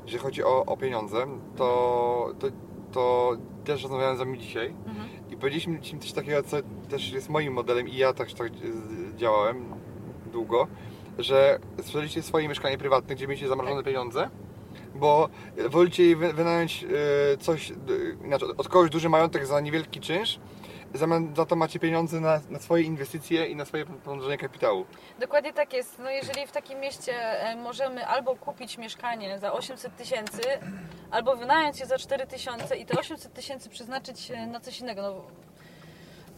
jeżeli 0.05 0.24
chodzi 0.24 0.44
o, 0.44 0.65
o 0.65 0.77
pieniądze, 0.77 1.17
to, 1.55 2.29
to, 2.39 2.48
to 2.91 3.32
też 3.65 3.84
rozmawiałem 3.84 4.15
z 4.15 4.20
Wami 4.20 4.39
dzisiaj 4.39 4.67
Mhm. 4.88 5.10
i 5.29 5.38
powiedzieliśmy 5.38 5.79
Ci 5.79 6.00
coś 6.00 6.12
takiego, 6.12 6.44
co 6.44 6.58
też 6.89 7.12
jest 7.12 7.29
moim 7.29 7.53
modelem 7.53 7.88
i 7.88 7.98
ja 7.98 8.13
też 8.13 8.34
tak 8.34 8.48
e, 8.48 8.51
działałem 9.17 9.74
długo, 10.32 10.67
że 11.20 11.60
sprzedaliście 11.82 12.22
swoje 12.22 12.48
mieszkanie 12.48 12.77
prywatne, 12.77 13.15
gdzie 13.15 13.27
mieliście 13.27 13.48
zamrożone 13.48 13.84
pieniądze, 13.84 14.29
bo 14.96 15.30
wolicie 15.70 16.16
wynająć 16.16 16.84
e, 16.84 17.38
coś, 17.38 17.74
inaczej, 18.24 18.50
od 18.58 18.68
kogoś 18.68 18.90
duży 18.90 19.10
majątek 19.10 19.46
za 19.46 19.60
niewielki 19.60 20.00
czynsz, 20.00 20.40
w 20.94 20.98
zamian 20.98 21.36
za 21.36 21.46
to 21.46 21.56
macie 21.56 21.80
pieniądze 21.80 22.20
na, 22.20 22.42
na 22.50 22.60
swoje 22.60 22.84
inwestycje 22.84 23.46
i 23.46 23.56
na 23.56 23.66
swoje 23.66 23.86
pomnożenie 23.86 24.38
kapitału. 24.38 24.86
Dokładnie 25.20 25.54
tak 25.54 25.74
jest. 25.74 26.00
No 26.00 26.10
jeżeli 26.10 26.48
w 26.48 26.52
takim 26.52 26.80
mieście 26.80 27.14
e, 27.14 27.56
możemy 27.56 28.08
albo 28.08 28.36
kupić 28.36 28.78
mieszkanie 28.78 29.40
za 29.40 29.54
800 29.54 29.96
tysięcy, 29.96 30.42
albo 31.12 31.36
wynająć 31.36 31.80
je 31.80 31.86
za 31.86 31.98
4 31.98 32.28
tysiące 32.28 32.78
i 32.78 32.86
te 32.86 33.00
800 33.00 33.34
tysięcy 33.34 33.70
przeznaczyć 33.70 34.32
e, 34.32 34.48
na 34.48 34.60
coś 34.60 34.80
innego. 34.80 35.02
No, 35.02 35.22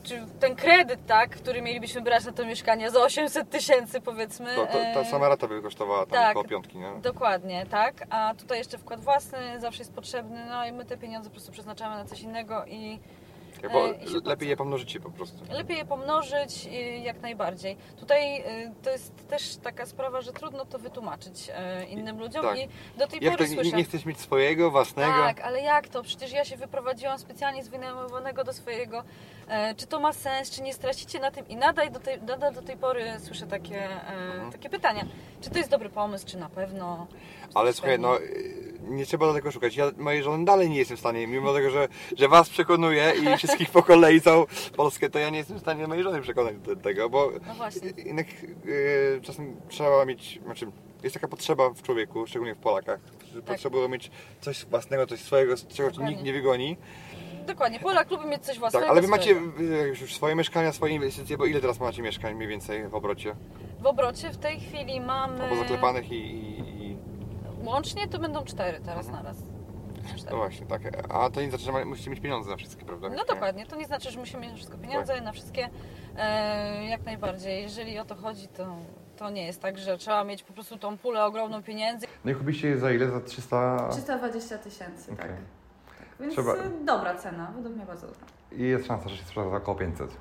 czy 0.07 0.25
ten 0.39 0.55
kredyt, 0.55 1.05
tak, 1.05 1.29
który 1.29 1.61
mielibyśmy 1.61 2.01
brać 2.01 2.25
na 2.25 2.31
to 2.31 2.45
mieszkanie 2.45 2.91
za 2.91 2.99
800 2.99 3.49
tysięcy 3.49 4.01
powiedzmy. 4.01 4.55
To, 4.55 4.65
to, 4.65 4.77
ta 4.93 5.05
sama 5.05 5.29
rata 5.29 5.47
by 5.47 5.61
kosztowała 5.61 5.99
tam 5.99 6.09
tak. 6.09 6.29
około 6.31 6.45
piątki, 6.45 6.77
nie? 6.77 6.91
Dokładnie, 7.01 7.65
tak. 7.65 8.07
A 8.09 8.33
tutaj 8.37 8.57
jeszcze 8.57 8.77
wkład 8.77 8.99
własny 8.99 9.59
zawsze 9.59 9.79
jest 9.79 9.93
potrzebny, 9.93 10.45
no 10.49 10.65
i 10.65 10.71
my 10.71 10.85
te 10.85 10.97
pieniądze 10.97 11.29
po 11.29 11.33
prostu 11.33 11.51
przeznaczamy 11.51 11.95
na 11.95 12.05
coś 12.05 12.21
innego 12.21 12.65
i 12.65 12.99
bo 13.73 13.89
e, 13.89 13.95
lepiej 14.25 14.49
je 14.49 14.57
pomnożycie 14.57 14.99
po 14.99 15.09
prostu. 15.11 15.37
Lepiej 15.51 15.77
je 15.77 15.85
pomnożyć 15.85 16.69
jak 17.03 17.21
najbardziej. 17.21 17.77
Tutaj 17.99 18.39
y, 18.41 18.71
to 18.83 18.89
jest 18.89 19.27
też 19.27 19.55
taka 19.55 19.85
sprawa, 19.85 20.21
że 20.21 20.33
trudno 20.33 20.65
to 20.65 20.79
wytłumaczyć 20.79 21.49
y, 21.81 21.85
innym 21.85 22.19
ludziom 22.19 22.45
tak. 22.45 22.57
i 22.59 22.67
do 22.97 23.07
tej 23.07 23.19
Jak 23.23 23.37
pory 23.37 23.47
słyszę. 23.49 23.77
nie 23.77 23.83
chcesz 23.83 24.05
mieć 24.05 24.19
swojego, 24.19 24.71
własnego? 24.71 25.11
Tak, 25.13 25.41
ale 25.41 25.61
jak 25.61 25.87
to? 25.87 26.03
Przecież 26.03 26.31
ja 26.31 26.45
się 26.45 26.57
wyprowadziłam 26.57 27.19
specjalnie 27.19 27.63
z 27.63 27.67
wynajmowanego 27.67 28.43
do 28.43 28.53
swojego. 28.53 29.03
E, 29.47 29.75
czy 29.75 29.87
to 29.87 29.99
ma 29.99 30.13
sens, 30.13 30.49
czy 30.49 30.61
nie 30.61 30.73
stracicie 30.73 31.19
na 31.19 31.31
tym? 31.31 31.47
I 31.47 31.55
nadal 31.55 31.91
do 31.91 31.99
tej, 31.99 32.21
nadal 32.21 32.53
do 32.53 32.61
tej 32.61 32.77
pory 32.77 33.05
słyszę 33.19 33.47
takie, 33.47 33.83
e, 33.85 34.01
Mhm. 34.31 34.51
takie 34.51 34.69
pytania. 34.69 35.05
Czy 35.41 35.49
to 35.49 35.57
jest 35.57 35.69
dobry 35.69 35.89
pomysł, 35.89 36.27
czy 36.27 36.37
na 36.37 36.49
pewno? 36.49 37.07
Ale 37.53 37.73
słuchaj, 37.73 37.91
pewnie? 37.91 38.07
no 38.07 38.19
y, 38.19 38.66
nie 38.89 39.05
trzeba 39.05 39.27
daleko 39.27 39.51
szukać. 39.51 39.75
Ja 39.75 39.91
mojej 39.97 40.23
żony 40.23 40.45
dalej 40.45 40.69
nie 40.69 40.77
jestem 40.77 40.97
w 40.97 40.99
stanie, 40.99 41.27
mimo 41.27 41.53
tego, 41.53 41.69
że, 41.69 41.87
że 42.17 42.27
was 42.27 42.49
przekonuję 42.49 43.13
i 43.23 43.37
wszystkich 43.37 43.69
po 43.69 43.83
kolei 43.83 44.21
całą 44.21 44.45
Polskę, 44.75 45.09
to 45.09 45.19
ja 45.19 45.29
nie 45.29 45.37
jestem 45.37 45.57
w 45.57 45.61
stanie 45.61 45.87
mojej 45.87 46.03
żony 46.03 46.21
przekonać 46.21 46.57
do 46.57 46.75
tego, 46.75 47.09
bo 47.09 47.31
No 47.47 47.53
właśnie. 47.53 47.89
jednak 47.97 48.27
yy, 48.65 49.19
czasem 49.23 49.55
trzeba 49.69 50.05
mieć, 50.05 50.39
znaczy 50.45 50.71
jest 51.03 51.13
taka 51.13 51.27
potrzeba 51.27 51.69
w 51.69 51.81
człowieku, 51.81 52.27
szczególnie 52.27 52.55
w 52.55 52.57
Polakach, 52.57 52.99
że 53.33 53.41
potrzebują 53.41 53.87
mieć 53.87 54.11
coś 54.41 54.65
własnego, 54.65 55.07
coś 55.07 55.19
swojego, 55.19 55.57
z 55.57 55.67
czego 55.67 55.89
Dokładnie. 55.89 56.13
nikt 56.13 56.25
nie 56.25 56.33
wygoni. 56.33 56.77
Dokładnie, 57.47 57.79
Polak 57.79 58.11
lubi 58.11 58.25
mieć 58.25 58.45
coś 58.45 58.59
własnego. 58.59 58.85
Tak, 58.85 58.91
ale 58.91 59.01
wy 59.01 59.07
macie 59.07 59.31
yy, 59.59 59.87
już 59.87 60.15
swoje 60.15 60.35
mieszkania, 60.35 60.71
swoje 60.71 60.93
inwestycje, 60.93 61.37
bo 61.37 61.45
ile 61.45 61.61
teraz 61.61 61.79
macie 61.79 62.01
mieszkań 62.01 62.35
mniej 62.35 62.47
więcej 62.47 62.87
w 62.87 62.95
obrocie? 62.95 63.35
W 63.79 63.85
obrocie 63.85 64.29
w 64.29 64.37
tej 64.37 64.59
chwili 64.59 65.01
mamy... 65.01 65.43
Albo 65.43 65.55
zaklepanych 65.55 66.11
i, 66.11 66.15
i... 66.15 66.63
Łącznie 67.63 68.07
to 68.07 68.19
będą 68.19 68.43
cztery 68.43 68.79
teraz 68.85 69.07
na 69.07 69.21
raz. 69.21 69.37
Cztery. 70.17 70.31
No 70.31 70.37
właśnie, 70.37 70.65
tak. 70.67 70.81
A 71.09 71.29
to 71.29 71.41
nie 71.41 71.49
znaczy, 71.49 71.63
że 71.63 71.85
musicie 71.85 72.09
mieć 72.09 72.19
pieniądze 72.19 72.49
na 72.49 72.55
wszystkie, 72.57 72.85
prawda? 72.85 73.09
No 73.09 73.25
dokładnie, 73.25 73.65
to 73.65 73.75
nie 73.75 73.85
znaczy, 73.85 74.11
że 74.11 74.19
musimy 74.19 74.41
mieć 74.41 74.51
na 74.51 74.55
wszystko 74.57 74.77
pieniądze, 74.77 75.21
na 75.21 75.31
wszystkie 75.31 75.69
e, 76.17 76.85
jak 76.85 77.05
najbardziej. 77.05 77.61
Jeżeli 77.63 77.99
o 77.99 78.05
to 78.05 78.15
chodzi, 78.15 78.47
to, 78.47 78.75
to 79.17 79.29
nie 79.29 79.45
jest 79.45 79.61
tak, 79.61 79.77
że 79.77 79.97
trzeba 79.97 80.23
mieć 80.23 80.43
po 80.43 80.53
prostu 80.53 80.77
tą 80.77 80.97
pulę 80.97 81.25
ogromną 81.25 81.63
pieniędzy. 81.63 82.07
No 82.25 82.31
i 82.31 82.35
kupiliście 82.35 82.67
je 82.67 82.77
za 82.77 82.91
ile? 82.91 83.09
Za 83.09 83.21
300? 83.21 83.87
320 83.91 84.57
tysięcy, 84.57 85.15
tak. 85.15 85.19
Okej. 85.25 85.35
Więc 86.19 86.33
Trzeba- 86.33 86.53
dobra 86.85 87.15
cena, 87.15 87.51
według 87.55 87.75
mnie 87.75 87.85
bardzo 87.85 88.07
dobra. 88.07 88.25
I 88.51 88.63
jest 88.63 88.87
szansa, 88.87 89.09
że 89.09 89.17
się 89.17 89.23
sprzeda 89.23 89.49
za 89.49 89.55
około 89.57 89.77
500. 89.77 90.17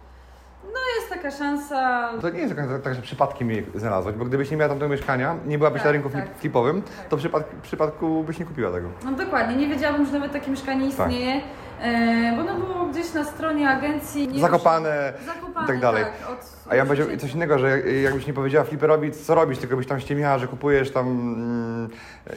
Jest 0.96 1.08
taka 1.11 1.30
szansa, 1.30 2.11
To 2.20 2.30
nie 2.30 2.40
jest 2.40 2.56
tak, 2.56 2.82
tak, 2.82 2.94
że 2.94 3.02
przypadkiem 3.02 3.50
je 3.50 3.62
znalazłaś, 3.75 4.14
bo 4.14 4.25
gdybyś 4.25 4.50
nie 4.50 4.56
miała 4.56 4.68
tamtego 4.68 4.88
mieszkania, 4.88 5.37
nie 5.46 5.58
byłabyś 5.58 5.78
Tak, 5.82 5.87
na 5.87 5.92
rynku 5.92 6.11
tak. 6.11 6.25
flip, 6.25 6.38
flipowym, 6.38 6.82
Tak. 6.82 7.08
to 7.08 7.16
w 7.16 7.18
przypadku, 7.20 7.56
w 7.56 7.61
przypadku 7.61 8.25
byś 8.25 8.38
nie 8.38 8.44
kupiła 8.46 8.70
tego. 8.73 8.88
no 9.04 9.12
dokładnie, 9.12 9.56
nie 9.56 9.68
wiedziałabym, 9.68 10.06
że 10.06 10.12
nawet 10.12 10.32
takie 10.32 10.50
mieszkanie 10.50 10.80
Tak. 10.80 10.90
istnieje, 10.90 11.40
e, 11.80 12.32
bo 12.37 12.40
ono 12.42 12.54
było 12.66 12.87
gdzieś 12.87 13.14
na 13.14 13.25
stronie 13.25 13.70
agencji. 13.70 14.28
Nie 14.28 14.40
Zakopane 14.40 15.12
Zakopane, 15.26 15.64
i 15.64 15.68
tak 15.68 15.80
dalej. 15.80 16.04
Tak, 16.04 16.30
od, 16.30 16.38
A 16.73 16.75
ja 16.76 16.85
powiedział 16.85 17.06
coś 17.18 17.35
innego, 17.35 17.58
że 17.58 17.70
jak- 17.70 17.87
jakbyś 18.02 18.26
nie 18.26 18.32
powiedziała 18.32 18.64
fliperowi, 18.64 19.12
co 19.12 19.35
robisz, 19.35 19.58
tylko 19.58 19.76
byś 19.76 19.87
tam 19.87 20.00
ściemiała, 20.00 20.38
że 20.38 20.46
kupujesz 20.46 20.90
tam 20.90 21.06
mm, 21.06 21.88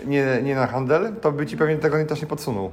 nie, 0.06 0.26
nie 0.44 0.56
na 0.56 0.68
handel, 0.68 1.16
to 1.22 1.32
by 1.32 1.46
ci 1.46 1.58
pewnie 1.58 1.78
tego 1.78 2.06
też 2.06 2.22
nie 2.22 2.28
podsunął. 2.28 2.72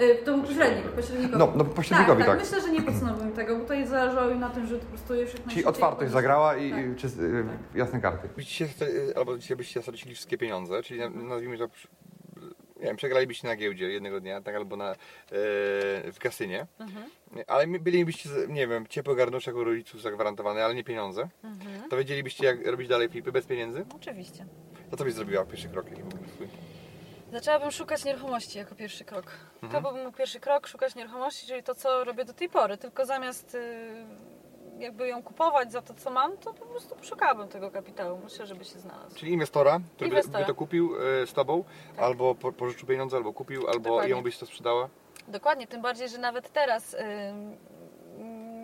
Y, 0.00 0.14
To 0.24 0.32
był 0.34 0.42
pośrednik, 0.42 0.84
pośrednikowi. 0.86 1.38
No, 1.38 1.52
no 1.56 1.64
pośrednikowi, 1.64 2.18
tak, 2.22 2.28
tak. 2.28 2.38
tak. 2.40 2.46
Myślę, 2.50 2.60
że 2.68 2.72
nie 2.72 2.82
podsunąłbym 2.82 3.32
tego, 3.32 3.54
bo 3.56 3.62
tutaj 3.62 3.86
zależało 3.86 4.30
im 4.30 4.40
na 4.40 4.50
tym, 4.50 4.66
że 4.66 4.76
po 4.78 4.86
prostu 4.86 5.14
wszystko 5.26 5.50
Czyli 5.50 5.64
otwartość 5.64 6.12
zagrała 6.12 6.56
i 6.56 6.70
Tak. 6.70 6.86
i 6.86 6.96
czyst, 6.96 7.18
y, 7.20 7.44
jasne 7.74 8.00
karty. 8.00 8.28
Byście, 8.36 8.68
albo 9.16 9.38
dzisiaj 9.38 9.56
byście 9.56 9.82
stracili 9.82 10.14
wszystkie 10.14 10.38
pieniądze, 10.38 10.82
czyli 10.82 11.00
na- 11.00 11.08
nazwijmy 11.08 11.58
to, 11.58 11.68
nie 12.76 12.86
wiem, 12.86 12.96
przegralibyście 12.96 13.48
na 13.48 13.56
giełdzie 13.56 13.88
jednego 13.92 14.20
dnia, 14.20 14.40
tak, 14.40 14.54
albo 14.54 14.76
na, 14.76 14.90
e, 14.92 14.96
w 16.12 16.16
kasynie, 16.20 16.66
Mhm. 16.80 17.04
ale 17.46 17.66
bylibyście, 17.66 18.28
nie 18.48 18.68
wiem, 18.68 18.86
ciepły 18.86 19.16
garnuszek 19.16 19.54
u 19.56 19.64
rodziców 19.64 20.02
zagwarantowany, 20.02 20.64
ale 20.64 20.74
nie 20.74 20.84
pieniądze, 20.84 21.28
Mhm. 21.44 21.88
to 21.90 21.96
wiedzielibyście 21.96 22.46
jak 22.46 22.66
robić 22.66 22.88
dalej 22.88 23.08
flipy 23.08 23.32
bez 23.32 23.46
pieniędzy? 23.46 23.84
Oczywiście. 23.96 24.46
To 24.90 24.96
co 24.96 25.04
byś 25.04 25.14
zrobiła 25.14 25.44
pierwszy 25.44 25.68
krok? 25.68 25.86
Byłby? 27.34 27.44
Zaczęłabym 27.44 27.70
szukać 27.70 28.04
nieruchomości 28.04 28.58
jako 28.58 28.74
pierwszy 28.74 29.04
krok. 29.04 29.24
Mhm. 29.62 29.82
To 29.82 29.90
był 29.92 30.02
mój 30.02 30.12
pierwszy 30.12 30.40
krok, 30.40 30.66
szukać 30.66 30.94
nieruchomości, 30.94 31.46
czyli 31.46 31.62
to, 31.62 31.74
co 31.74 32.04
robię 32.04 32.24
do 32.24 32.32
tej 32.34 32.48
pory. 32.48 32.78
Tylko 32.78 33.06
zamiast 33.06 33.54
y, 33.54 34.06
jakby 34.78 35.08
ją 35.08 35.22
kupować 35.22 35.72
za 35.72 35.82
to, 35.82 35.94
co 35.94 36.10
mam, 36.10 36.36
to 36.36 36.54
po 36.54 36.66
prostu 36.66 36.96
poszukałabym 36.96 37.48
tego 37.48 37.70
kapitału. 37.70 38.20
Myślę, 38.24 38.46
żeby 38.46 38.64
się 38.64 38.78
znalazł. 38.78 39.14
Czyli 39.16 39.32
inwestora, 39.32 39.80
który 39.96 40.10
by, 40.10 40.16
Inwestora. 40.16 40.40
by 40.40 40.46
to 40.46 40.54
kupił 40.54 40.90
e, 41.22 41.26
z 41.26 41.32
tobą, 41.32 41.64
Tak. 41.96 42.04
albo 42.04 42.34
po, 42.34 42.52
pożyczył 42.52 42.88
pieniądze, 42.88 43.16
albo 43.16 43.32
kupił, 43.32 43.66
albo 43.68 43.80
Dokładnie. 43.80 44.08
jemu 44.08 44.22
byś 44.22 44.38
to 44.38 44.46
sprzedała? 44.46 44.88
Dokładnie, 45.28 45.66
tym 45.66 45.82
bardziej, 45.82 46.08
że 46.08 46.18
nawet 46.18 46.52
teraz 46.52 46.96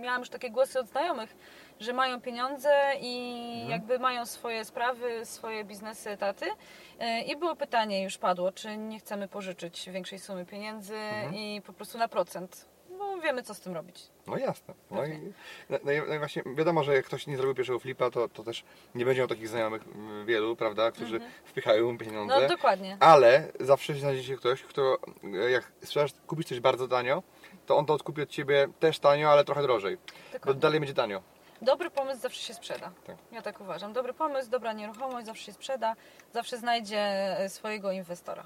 miałam 0.00 0.20
już 0.20 0.28
takie 0.30 0.50
głosy 0.50 0.80
od 0.80 0.86
znajomych, 0.88 1.36
że 1.80 1.92
mają 1.92 2.20
pieniądze 2.20 2.70
i 3.00 3.42
Mhm. 3.52 3.70
jakby 3.70 3.98
mają 3.98 4.26
swoje 4.26 4.64
sprawy, 4.64 5.26
swoje 5.26 5.64
biznesy, 5.64 6.10
etaty. 6.10 6.46
Y, 6.46 7.20
I 7.26 7.36
było 7.36 7.56
pytanie, 7.56 8.02
już 8.02 8.18
padło, 8.18 8.52
czy 8.52 8.76
nie 8.76 8.98
chcemy 8.98 9.28
pożyczyć 9.28 9.90
większej 9.90 10.18
sumy 10.18 10.46
pieniędzy 10.46 10.96
Mhm. 10.96 11.34
i 11.34 11.62
po 11.66 11.72
prostu 11.72 11.98
na 11.98 12.08
procent. 12.08 12.66
Bo 12.98 13.18
wiemy, 13.18 13.42
co 13.42 13.54
z 13.54 13.60
tym 13.60 13.74
robić. 13.74 14.06
No 14.26 14.38
jasne. 14.38 14.74
No 14.90 15.06
i, 15.06 15.32
no, 15.70 15.78
no, 15.84 15.92
i- 15.92 16.02
no 16.08 16.18
właśnie 16.18 16.42
wiadomo, 16.56 16.84
że 16.84 16.94
jak 16.94 17.04
ktoś 17.04 17.26
nie 17.26 17.36
zrobił 17.36 17.54
pierwszego 17.54 17.78
flipa, 17.78 18.10
to, 18.10 18.28
to 18.28 18.42
też 18.44 18.64
nie 18.94 19.04
będzie 19.04 19.20
miał 19.20 19.28
takich 19.28 19.48
znajomych 19.48 19.82
mm, 19.94 20.26
wielu, 20.26 20.56
prawda, 20.56 20.90
którzy 20.92 21.20
wpychają 21.44 21.92
mu 21.92 21.98
pieniądze. 21.98 22.40
No 22.40 22.48
dokładnie. 22.48 22.96
Ale 23.00 23.48
zawsze 23.60 23.94
znajdzie 23.94 24.24
się 24.24 24.36
ktoś, 24.36 24.62
kto 24.62 24.98
e, 25.24 25.50
jak 25.50 25.72
sprzedasz, 25.84 26.10
kupisz 26.26 26.46
coś 26.46 26.60
bardzo 26.60 26.88
tanio, 26.88 27.22
to 27.66 27.76
on 27.76 27.86
to 27.86 27.94
odkupi 27.94 28.22
od 28.22 28.28
ciebie 28.28 28.68
też 28.80 28.98
tanio, 28.98 29.30
ale 29.30 29.44
trochę 29.44 29.62
drożej. 29.62 29.96
Bo 29.96 30.32
Dokładnie. 30.32 30.60
dalej 30.60 30.80
będzie 30.80 30.94
tanio. 30.94 31.22
Dobry 31.62 31.90
pomysł 31.90 32.20
zawsze 32.20 32.42
się 32.42 32.54
sprzeda. 32.54 32.92
Tak. 33.06 33.16
Ja 33.32 33.42
tak 33.42 33.60
uważam. 33.60 33.92
Dobry 33.92 34.14
pomysł, 34.14 34.50
dobra 34.50 34.72
nieruchomość 34.72 35.26
zawsze 35.26 35.44
się 35.44 35.52
sprzeda, 35.52 35.96
zawsze 36.32 36.58
znajdzie 36.58 36.98
e, 37.38 37.48
swojego 37.48 37.92
inwestora. 37.92 38.44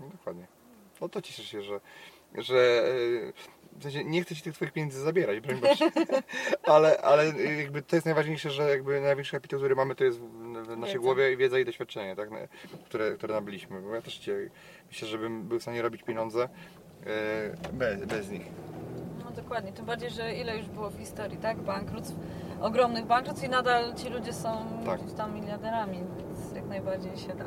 No, 0.00 0.08
dokładnie. 0.08 0.46
No 1.00 1.08
to 1.08 1.22
cieszę 1.22 1.42
się, 1.42 1.62
że, 1.62 1.80
że 2.34 2.56
e, 2.56 3.78
w 3.78 3.82
sensie 3.82 4.04
nie 4.04 4.22
chcę 4.22 4.34
ci 4.34 4.42
tych 4.42 4.54
twoich 4.54 4.72
pieniędzy 4.72 5.00
zabierać, 5.00 5.40
broń 5.40 5.60
Boże. 5.60 5.90
ale, 6.74 6.98
ale 7.00 7.22
e, 7.22 7.54
jakby 7.54 7.82
to 7.82 7.96
jest 7.96 8.06
najważniejsze, 8.06 8.50
że 8.50 8.70
jakby 8.70 9.00
największy 9.00 9.32
kapitał, 9.32 9.58
który 9.58 9.76
mamy, 9.76 9.94
to 9.94 10.04
jest 10.04 10.20
w, 10.20 10.76
naszej 10.76 10.78
Wiedza. 10.80 10.98
głowie 10.98 11.36
wiedza 11.36 11.58
i 11.58 11.64
doświadczenie, 11.64 12.16
tak, 12.16 12.28
które, 12.84 13.14
które 13.14 13.34
nabyliśmy. 13.34 13.80
Bo 13.80 13.94
ja 13.94 14.02
też 14.02 14.18
cię, 14.18 14.50
myślę, 14.88 15.08
że 15.08 15.18
bym 15.18 15.42
był 15.48 15.58
w 15.58 15.62
stanie 15.62 15.82
robić 15.82 16.02
pieniądze 16.02 16.48
bez, 17.72 18.04
bez 18.04 18.30
nich. 18.30 18.46
Dokładnie, 19.36 19.72
tym 19.72 19.84
bardziej, 19.86 20.10
że 20.10 20.34
ile 20.34 20.56
już 20.58 20.68
było 20.68 20.90
w 20.90 20.98
historii, 20.98 21.38
tak? 21.38 21.60
Bankructw, 21.60 22.14
ogromnych 22.60 23.06
bankructw 23.06 23.44
i 23.44 23.48
nadal 23.48 23.94
ci 23.94 24.08
ludzie 24.08 24.32
są 24.32 24.66
Tak. 24.86 25.00
gdzieś 25.00 25.14
tam 25.14 25.34
miliarderami, 25.34 25.98
więc 25.98 26.54
jak 26.54 26.66
najbardziej 26.66 27.16
się 27.16 27.34
da. 27.34 27.44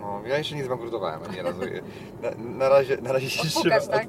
No, 0.00 0.22
ja 0.26 0.38
jeszcze 0.38 0.56
nie 0.56 0.64
zbankrutowałem 0.64 1.20
ani 1.28 1.42
razu. 1.42 1.60
Na, 2.22 2.30
na, 2.58 2.68
razie, 2.68 2.96
na 2.96 3.12
razie 3.12 3.30
się 3.30 3.48
trzymam. 3.48 3.80
Tak? 3.90 4.08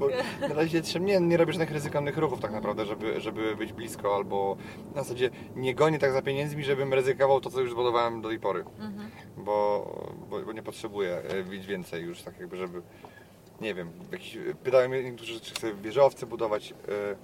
Na 0.50 0.56
razie 0.56 0.82
trzymam. 0.82 1.08
Nie, 1.08 1.20
nie 1.20 1.38
robię 1.38 1.54
żadnych 1.54 1.72
ryzykownych 1.72 2.18
ruchów 2.18 2.40
tak 2.40 2.52
naprawdę, 2.52 2.86
żeby, 2.86 3.22
żeby 3.22 3.56
być 3.56 3.74
blisko 3.74 4.16
albo 4.16 4.58
na 4.96 5.04
zasadzie 5.04 5.30
nie 5.56 5.76
gonię 5.76 6.00
tak 6.00 6.12
za 6.12 6.22
pieniędzmi, 6.22 6.64
żebym 6.64 6.94
ryzykował 6.94 7.42
to, 7.42 7.50
co 7.50 7.62
już 7.62 7.72
zbudowałem 7.72 8.22
do 8.22 8.30
tej 8.30 8.40
pory. 8.40 8.60
Mhm. 8.60 9.10
Bo, 9.38 9.88
bo, 10.30 10.42
bo 10.42 10.54
nie 10.54 10.64
potrzebuję 10.64 11.18
e, 11.18 11.44
mieć 11.44 11.66
więcej 11.66 12.04
już 12.04 12.22
tak 12.22 12.40
jakby, 12.40 12.58
żeby 12.58 12.82
nie 13.62 13.74
wiem, 13.74 13.92
jakiś, 14.12 14.38
pytają 14.64 14.90
mnie 14.90 15.04
niektórzy, 15.04 15.40
czy 15.40 15.54
chcę 15.54 15.74
wieżowce 15.74 16.26
budować 16.26 16.72
e, 16.72 17.16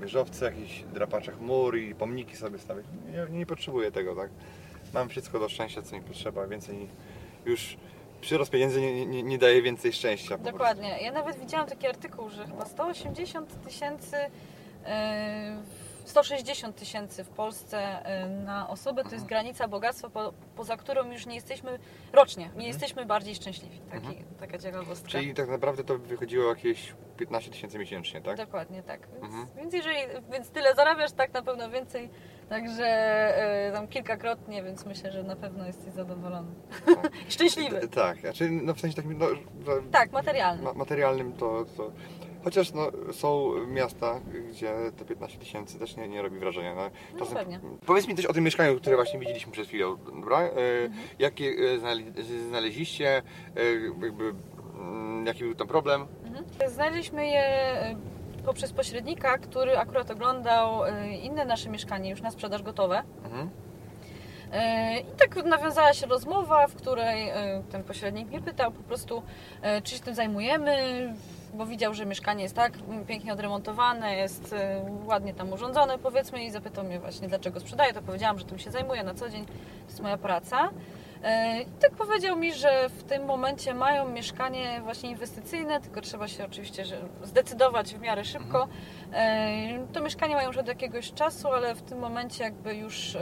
wieżowce, 0.00 0.44
jakieś 0.44 0.82
drapacze 0.82 1.32
chmur 1.32 1.76
i 1.78 1.94
pomniki 1.94 2.36
sobie 2.36 2.58
stawiać. 2.58 2.86
Nie, 3.12 3.38
nie 3.38 3.46
potrzebuję 3.46 3.92
tego, 3.92 4.14
tak? 4.14 4.30
Mam 4.94 5.08
wszystko 5.08 5.38
do 5.40 5.48
szczęścia, 5.48 5.82
co 5.82 5.96
mi 5.96 6.02
potrzeba, 6.02 6.46
więcej 6.46 6.88
już 7.46 7.76
przyrost 8.20 8.50
pieniędzy 8.50 8.80
nie, 8.80 9.06
nie, 9.06 9.22
nie 9.22 9.38
daje 9.38 9.62
więcej 9.62 9.92
szczęścia. 9.92 10.38
Dokładnie. 10.38 10.98
Ja 11.02 11.12
nawet 11.12 11.38
widziałam 11.40 11.66
taki 11.66 11.86
artykuł, 11.86 12.30
że 12.30 12.46
chyba 12.46 12.64
180 12.64 13.64
tysięcy, 13.64 14.16
e, 14.86 15.62
160 16.06 16.76
tysięcy 16.76 17.24
w 17.24 17.28
Polsce 17.28 17.78
e, 18.04 18.28
na 18.28 18.68
osobę 18.68 19.04
to 19.04 19.10
jest 19.10 19.26
granica 19.26 19.68
bogactwa, 19.68 20.10
po, 20.10 20.32
poza 20.56 20.76
którą 20.76 21.12
już 21.12 21.26
nie 21.26 21.34
jesteśmy 21.34 21.78
rocznie, 22.12 22.50
nie 22.56 22.66
jesteśmy 22.66 23.06
bardziej 23.06 23.34
szczęśliwi. 23.34 23.80
Taki, 23.90 24.24
Taka 24.40 24.58
ciekawostka. 24.58 25.08
Czyli 25.08 25.34
tak 25.34 25.48
naprawdę 25.48 25.84
to 25.84 25.98
by 25.98 26.06
wychodziło 26.06 26.48
jakieś 26.48 26.94
15 27.16 27.50
tysięcy 27.50 27.78
miesięcznie, 27.78 28.20
tak? 28.20 28.36
Dokładnie 28.36 28.82
tak. 28.82 29.00
Więc, 29.12 29.24
Mhm. 29.24 29.46
więc 29.56 29.74
jeżeli 29.74 29.98
więc 30.32 30.50
tyle 30.50 30.74
zarabiasz, 30.74 31.12
tak 31.12 31.32
na 31.34 31.42
pewno 31.42 31.70
więcej. 31.70 32.10
Także 32.48 32.84
e, 32.86 33.72
tam 33.72 33.88
kilkakrotnie, 33.88 34.62
więc 34.62 34.86
myślę, 34.86 35.12
że 35.12 35.22
na 35.22 35.36
pewno 35.36 35.66
jesteś 35.66 35.92
zadowolony. 35.92 36.48
Tak. 36.86 37.10
Szczęśliwy. 37.28 37.88
Tak, 37.88 38.18
znaczy 38.20 38.50
no 38.50 38.74
w 38.74 38.80
sensie 38.80 38.96
takim 38.96 39.18
no, 39.18 39.26
Tak, 39.92 40.12
materialny. 40.12 40.62
ma, 40.62 40.72
materialnym 40.72 41.32
to, 41.32 41.64
to 41.76 41.92
chociaż 42.46 42.72
no, 42.72 42.90
są 43.12 43.52
miasta, 43.66 44.20
gdzie 44.50 44.74
te 44.98 45.04
15 45.04 45.38
tysięcy 45.38 45.78
też 45.78 45.96
nie, 45.96 46.08
nie 46.08 46.22
robi 46.22 46.38
wrażenia. 46.38 46.74
No, 46.74 46.90
No 47.20 47.26
pewnie. 47.26 47.60
Powiedz 47.86 48.08
mi 48.08 48.14
coś 48.14 48.26
o 48.26 48.32
tym 48.32 48.44
mieszkaniu, 48.44 48.76
które 48.80 48.96
właśnie 48.96 49.18
widzieliśmy 49.20 49.52
przed 49.52 49.66
chwilą, 49.68 49.96
dobra? 49.96 50.40
E, 50.40 50.50
Mhm. 50.84 50.92
Jakie 51.18 51.44
e, 51.46 51.78
znale- 51.78 52.22
znaleźliście, 52.48 53.22
e, 53.56 53.62
jakby, 54.02 54.34
mm, 54.78 55.26
jaki 55.26 55.44
był 55.44 55.54
tam 55.54 55.68
problem? 55.68 56.06
Mhm. 56.24 56.70
Znaleźliśmy 56.70 57.26
je 57.26 57.44
poprzez 58.44 58.72
pośrednika, 58.72 59.38
który 59.38 59.78
akurat 59.78 60.10
oglądał 60.10 60.80
inne 61.22 61.44
nasze 61.44 61.70
mieszkanie 61.70 62.10
już 62.10 62.22
na 62.22 62.30
sprzedaż 62.30 62.62
gotowe. 62.62 63.02
Mhm. 63.24 63.50
I 65.02 65.16
tak 65.18 65.44
nawiązała 65.44 65.92
się 65.94 66.06
rozmowa, 66.06 66.66
w 66.66 66.74
której 66.74 67.28
ten 67.70 67.84
pośrednik 67.84 68.28
mnie 68.28 68.40
pytał 68.40 68.72
po 68.72 68.82
prostu, 68.82 69.22
czy 69.84 69.94
się 69.94 70.00
tym 70.00 70.14
zajmujemy, 70.14 70.76
bo 71.56 71.66
widział, 71.66 71.94
że 71.94 72.06
mieszkanie 72.06 72.42
jest 72.42 72.54
tak 72.54 72.72
pięknie 73.06 73.32
odremontowane, 73.32 74.16
jest 74.16 74.52
e, 74.52 74.80
ładnie 75.06 75.34
tam 75.34 75.52
urządzone 75.52 75.98
powiedzmy 75.98 76.44
i 76.44 76.50
zapytał 76.50 76.84
mnie 76.84 77.00
właśnie 77.00 77.28
dlaczego 77.28 77.60
sprzedaję, 77.60 77.92
to 77.92 78.02
powiedziałam, 78.02 78.38
że 78.38 78.44
tym 78.44 78.58
się 78.58 78.70
zajmuję 78.70 79.04
na 79.04 79.14
co 79.14 79.28
dzień, 79.30 79.46
to 79.46 79.52
jest 79.88 80.00
moja 80.00 80.18
praca. 80.18 80.70
E, 81.22 81.60
I 81.62 81.66
tak 81.80 81.90
powiedział 81.90 82.36
mi, 82.36 82.54
że 82.54 82.88
w 82.88 83.02
tym 83.02 83.24
momencie 83.24 83.74
mają 83.74 84.08
mieszkanie 84.08 84.80
właśnie 84.84 85.10
inwestycyjne, 85.10 85.80
tylko 85.80 86.00
trzeba 86.00 86.28
się 86.28 86.44
oczywiście 86.44 86.84
zdecydować 87.22 87.94
w 87.94 88.00
miarę 88.00 88.24
szybko. 88.24 88.68
E, 89.12 89.86
To 89.92 90.00
mieszkanie 90.00 90.34
mają 90.34 90.48
już 90.48 90.56
od 90.56 90.68
jakiegoś 90.68 91.12
czasu, 91.12 91.48
ale 91.48 91.74
w 91.74 91.82
tym 91.82 91.98
momencie 91.98 92.44
jakby 92.44 92.74
już 92.74 93.16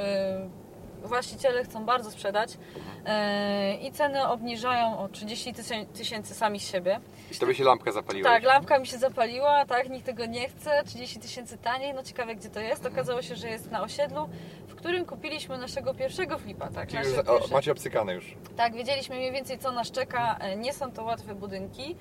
właściciele 1.05 1.65
chcą 1.65 1.85
bardzo 1.85 2.11
sprzedać 2.11 2.59
e, 3.07 3.75
i 3.77 3.93
ceny 3.93 4.29
obniżają 4.29 4.99
o 4.99 5.09
30 5.09 5.53
tysię- 5.55 5.87
tysięcy 5.87 6.35
sami 6.35 6.61
z 6.61 6.71
siebie. 6.71 7.01
I 7.33 7.35
tobie 7.39 7.55
się 7.55 7.65
lampka 7.65 7.93
zapaliła. 7.93 8.31
Tak, 8.31 8.43
lampka 8.43 8.79
mi 8.79 8.87
się 8.87 8.99
zapaliła, 8.99 9.65
tak, 9.67 9.91
nikt 9.91 10.07
tego 10.07 10.27
nie 10.27 10.49
chce, 10.49 10.83
30 10.85 11.21
tysięcy 11.21 11.59
taniej, 11.59 11.95
no 11.95 12.03
ciekawe 12.03 12.35
gdzie 12.35 12.49
to 12.51 12.61
jest. 12.61 12.87
Okazało 12.87 13.23
się, 13.23 13.37
że 13.37 13.49
jest 13.49 13.71
na 13.71 13.83
osiedlu, 13.83 14.29
w 14.69 14.75
którym 14.75 15.05
kupiliśmy 15.07 15.59
naszego 15.59 15.95
pierwszego 15.95 16.39
flipa, 16.39 16.69
tak. 16.69 16.89
Czyli 16.89 17.05
już, 17.05 17.17
pierwsze- 17.17 17.55
macie 17.55 17.73
obcykane 17.73 18.15
już. 18.15 18.35
tak, 18.57 18.75
wiedzieliśmy 18.75 19.17
mniej 19.17 19.33
więcej 19.33 19.59
co 19.59 19.73
nas 19.73 19.91
czeka, 19.91 20.37
E, 20.41 20.57
nie 20.57 20.73
są 20.73 20.93
to 20.93 21.05
łatwe 21.05 21.35
budynki. 21.35 21.97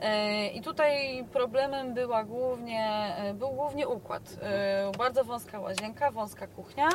E, 0.00 0.46
I 0.48 0.60
tutaj 0.62 1.24
problemem 1.32 1.94
była 1.94 2.24
głównie, 2.24 3.14
był 3.34 3.48
głównie 3.48 3.88
układ. 3.88 4.22
E, 4.42 4.92
Bardzo 4.98 5.24
wąska 5.24 5.60
łazienka, 5.60 6.10
wąska 6.10 6.46
kuchnia. 6.46 6.88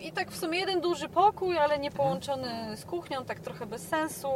I 0.00 0.12
tak 0.12 0.30
w 0.30 0.38
sumie 0.38 0.58
jeden 0.58 0.80
duży 0.80 1.08
pokój, 1.08 1.58
ale 1.58 1.78
nie 1.78 1.90
połączony 1.90 2.76
z 2.76 2.84
kuchnią, 2.84 3.24
tak 3.24 3.40
trochę 3.40 3.66
bez 3.66 3.88
sensu. 3.88 4.28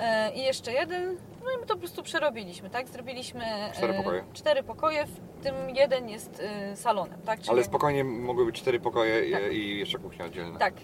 E, 0.00 0.32
I 0.32 0.42
jeszcze 0.42 0.72
jeden, 0.72 1.16
no 1.44 1.50
i 1.50 1.60
my 1.60 1.66
to 1.66 1.74
po 1.74 1.80
prostu 1.80 2.02
przerobiliśmy, 2.02 2.70
tak? 2.70 2.88
Zrobiliśmy 2.88 3.44
e, 3.44 3.72
Cztery 3.76 3.94
pokoje. 3.94 4.24
cztery 4.32 4.62
pokoje, 4.62 5.06
w 5.06 5.42
tym 5.42 5.54
jeden 5.74 6.08
jest 6.08 6.42
e, 6.44 6.76
salonem, 6.76 7.18
tak? 7.24 7.38
Czyli 7.40 7.50
Ale 7.50 7.64
spokojnie 7.64 8.04
mogły 8.04 8.46
być 8.46 8.60
cztery 8.60 8.80
pokoje 8.80 9.28
i, 9.28 9.32
Tak. 9.32 9.52
i 9.52 9.78
jeszcze 9.78 9.98
kuchnia 9.98 10.24
oddzielna. 10.24 10.58
tak, 10.58 10.74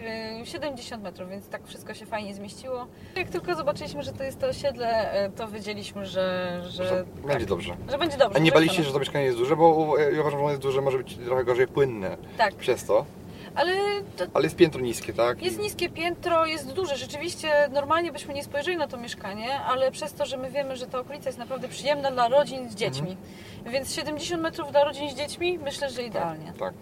y, 0.43 0.47
70 0.47 1.03
metrów, 1.03 1.31
więc 1.31 1.49
tak 1.49 1.67
wszystko 1.67 1.95
się 1.95 2.07
fajnie 2.07 2.35
zmieściło. 2.35 2.87
Jak 3.17 3.29
tylko 3.29 3.55
zobaczyliśmy, 3.55 4.03
że 4.03 4.13
to 4.13 4.25
jest 4.25 4.39
to 4.41 4.47
osiedle, 4.47 5.11
to 5.37 5.49
wiedzieliśmy, 5.49 6.07
że, 6.07 6.61
że, 6.69 6.85
Że 6.89 7.05
tak, 7.05 7.27
będzie 7.27 7.47
dobrze. 7.47 7.77
że 7.91 7.99
będzie 7.99 8.17
dobrze. 8.17 8.39
A 8.39 8.43
nie 8.43 8.53
baliście 8.53 8.77
jest 8.77 8.87
że 8.89 8.93
to 8.95 8.99
mieszkanie 9.01 9.25
jest 9.25 9.39
duże, 9.39 9.57
bo 9.57 9.99
ja 9.99 10.21
uważam, 10.21 10.39
że 10.39 10.45
ono 10.45 10.51
jest 10.51 10.63
duże, 10.63 10.81
może 10.81 10.99
być 10.99 11.17
trochę 11.17 11.45
gorzej 11.45 11.67
płynne 11.69 12.17
Tak, 12.39 12.55
przez 12.55 12.85
to, 12.85 13.05
ale 13.55 13.73
ale 14.35 14.45
jest 14.45 14.57
piętro 14.57 14.81
niskie, 14.81 15.13
tak? 15.13 15.43
jest 15.43 15.59
niskie 15.59 15.89
piętro, 15.89 16.47
jest 16.47 16.73
duże. 16.73 16.97
Rzeczywiście 16.97 17.69
normalnie 17.73 18.13
byśmy 18.13 18.35
nie 18.35 18.45
spojrzeli 18.45 18.77
na 18.77 18.89
to 18.89 18.97
mieszkanie, 18.97 19.61
ale 19.61 19.91
przez 19.91 20.13
to, 20.13 20.27
że 20.27 20.37
my 20.37 20.51
wiemy, 20.51 20.77
że 20.77 20.87
ta 20.87 20.99
okolica 20.99 21.29
jest 21.29 21.39
naprawdę 21.39 21.69
przyjemna 21.69 22.11
dla 22.11 22.29
rodzin 22.29 22.71
z 22.71 22.75
dziećmi. 22.75 23.17
Więc 23.67 23.95
70 23.95 24.43
metrów 24.43 24.71
dla 24.71 24.85
rodzin 24.85 25.11
z 25.11 25.15
dziećmi, 25.15 25.59
myślę, 25.59 25.91
że 25.91 26.03
idealnie. 26.03 26.53
Tak. 26.59 26.75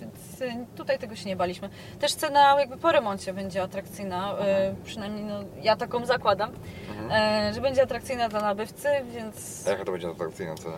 Więc 0.00 0.40
y, 0.40 0.66
tutaj 0.76 0.98
tego 0.98 1.16
się 1.16 1.28
nie 1.28 1.36
baliśmy. 1.36 1.68
Też 2.00 2.14
cena 2.14 2.56
jakby 2.60 2.76
po 2.76 2.92
remoncie 2.92 3.32
będzie 3.34 3.62
atrakcyjna, 3.62 4.34
y, 4.34 4.84
przynajmniej 4.84 5.24
no, 5.24 5.40
ja 5.62 5.76
taką 5.76 6.06
zakładam, 6.06 6.50
Mhm. 6.90 7.50
y, 7.50 7.54
że 7.54 7.60
będzie 7.60 7.82
atrakcyjna 7.82 8.28
dla 8.28 8.40
nabywcy, 8.40 8.88
więc 9.14 9.66
A 9.66 9.70
jaka 9.70 9.84
to 9.84 9.92
będzie 9.92 10.08
atrakcyjna 10.08 10.54
cena? 10.54 10.76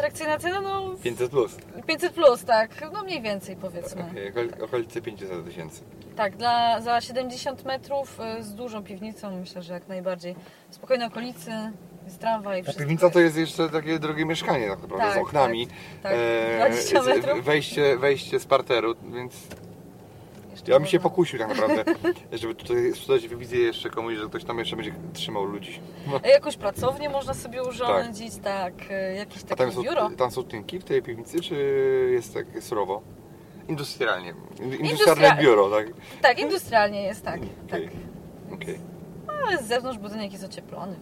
Atrakcyjna 0.00 0.38
cena 0.38 0.60
no 0.60 0.94
500 1.02 1.30
plus. 1.30 1.56
500 1.86 2.12
plus, 2.12 2.44
tak, 2.44 2.70
no 2.92 3.02
mniej 3.04 3.22
więcej 3.22 3.56
powiedzmy. 3.56 4.02
Okol- 4.02 4.62
okolice 4.64 5.02
500 5.02 5.44
tysięcy. 5.44 5.80
Tak, 6.16 6.36
dla, 6.36 6.80
za 6.80 7.00
70 7.00 7.64
metrów 7.64 8.18
y, 8.40 8.42
z 8.42 8.54
dużą 8.54 8.82
piwnicą 8.84 9.40
myślę, 9.40 9.62
że 9.62 9.72
jak 9.74 9.88
najbardziej. 9.88 10.36
W 10.70 10.74
spokojnej 10.74 11.06
okolicy, 11.08 11.50
jest 12.04 12.18
tramwaj, 12.20 12.58
Ta 12.58 12.62
wszystko 12.62 12.82
piwnica 12.82 13.10
to 13.10 13.20
jest 13.20 13.36
jeszcze 13.36 13.68
takie 13.68 13.98
drogie 13.98 14.24
mieszkanie 14.26 14.68
tak 14.68 14.82
naprawdę, 14.82 15.10
z 15.10 15.14
Tak, 15.14 15.22
oknami. 15.22 15.68
tak, 16.02 16.12
E, 16.16 16.56
20 16.68 17.02
z- 17.02 17.06
metrów. 17.06 17.44
Wejście, 17.44 17.96
wejście 17.96 18.40
z 18.40 18.46
parteru, 18.46 18.94
więc 19.14 19.34
ja 20.68 20.78
bym 20.78 20.86
się 20.88 21.00
pokusił 21.00 21.38
tak 21.38 21.48
naprawdę, 21.48 21.84
żeby 22.32 22.54
tutaj 22.54 22.92
sprzedać 22.92 23.28
wizję 23.28 23.58
jeszcze 23.60 23.90
komuś, 23.90 24.14
że 24.16 24.26
ktoś 24.26 24.44
tam 24.44 24.58
jeszcze 24.58 24.76
będzie 24.76 24.92
trzymał 25.12 25.44
ludzi. 25.44 25.80
No. 26.06 26.20
E, 26.24 26.28
Jakąś 26.30 26.56
pracownię 26.56 27.08
można 27.08 27.34
sobie 27.34 27.62
urządzić, 27.62 28.36
tak, 28.36 28.74
y, 28.90 29.14
jakieś 29.16 29.42
A 29.42 29.46
takie 29.46 29.56
tam 29.56 29.72
są, 29.72 29.82
biuro. 29.82 30.10
tam 30.10 30.30
są 30.30 30.42
tynki 30.44 30.78
w 30.78 30.84
tej 30.84 31.02
piwnicy, 31.02 31.40
czy 31.40 31.54
jest 32.12 32.34
tak 32.34 32.46
surowo? 32.60 33.02
Industrialnie. 33.68 34.28
Industrialne 34.50 34.88
Industrialnie. 34.90 35.42
biuro, 35.42 35.70
tak? 35.70 35.86
Tak, 36.22 36.38
industrialnie 36.38 37.02
jest, 37.02 37.24
tak. 37.24 37.40
tak. 37.40 37.80
Okej. 37.80 37.90
Okej. 38.54 38.78
Ale 39.46 39.58
z 39.58 39.66
zewnątrz 39.66 39.98
budynek 39.98 40.32
jest 40.32 40.44
ocieplony, 40.44 40.96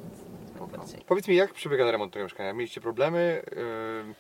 więc. 0.73 1.05
Powiedz 1.07 1.29
mi, 1.29 1.37
jak 1.37 1.53
przebiega 1.53 1.91
remont 1.91 2.13
tego 2.13 2.25
mieszkania? 2.25 2.53
Mieliście 2.53 2.81
problemy? 2.81 3.43
Yy, 4.07 4.15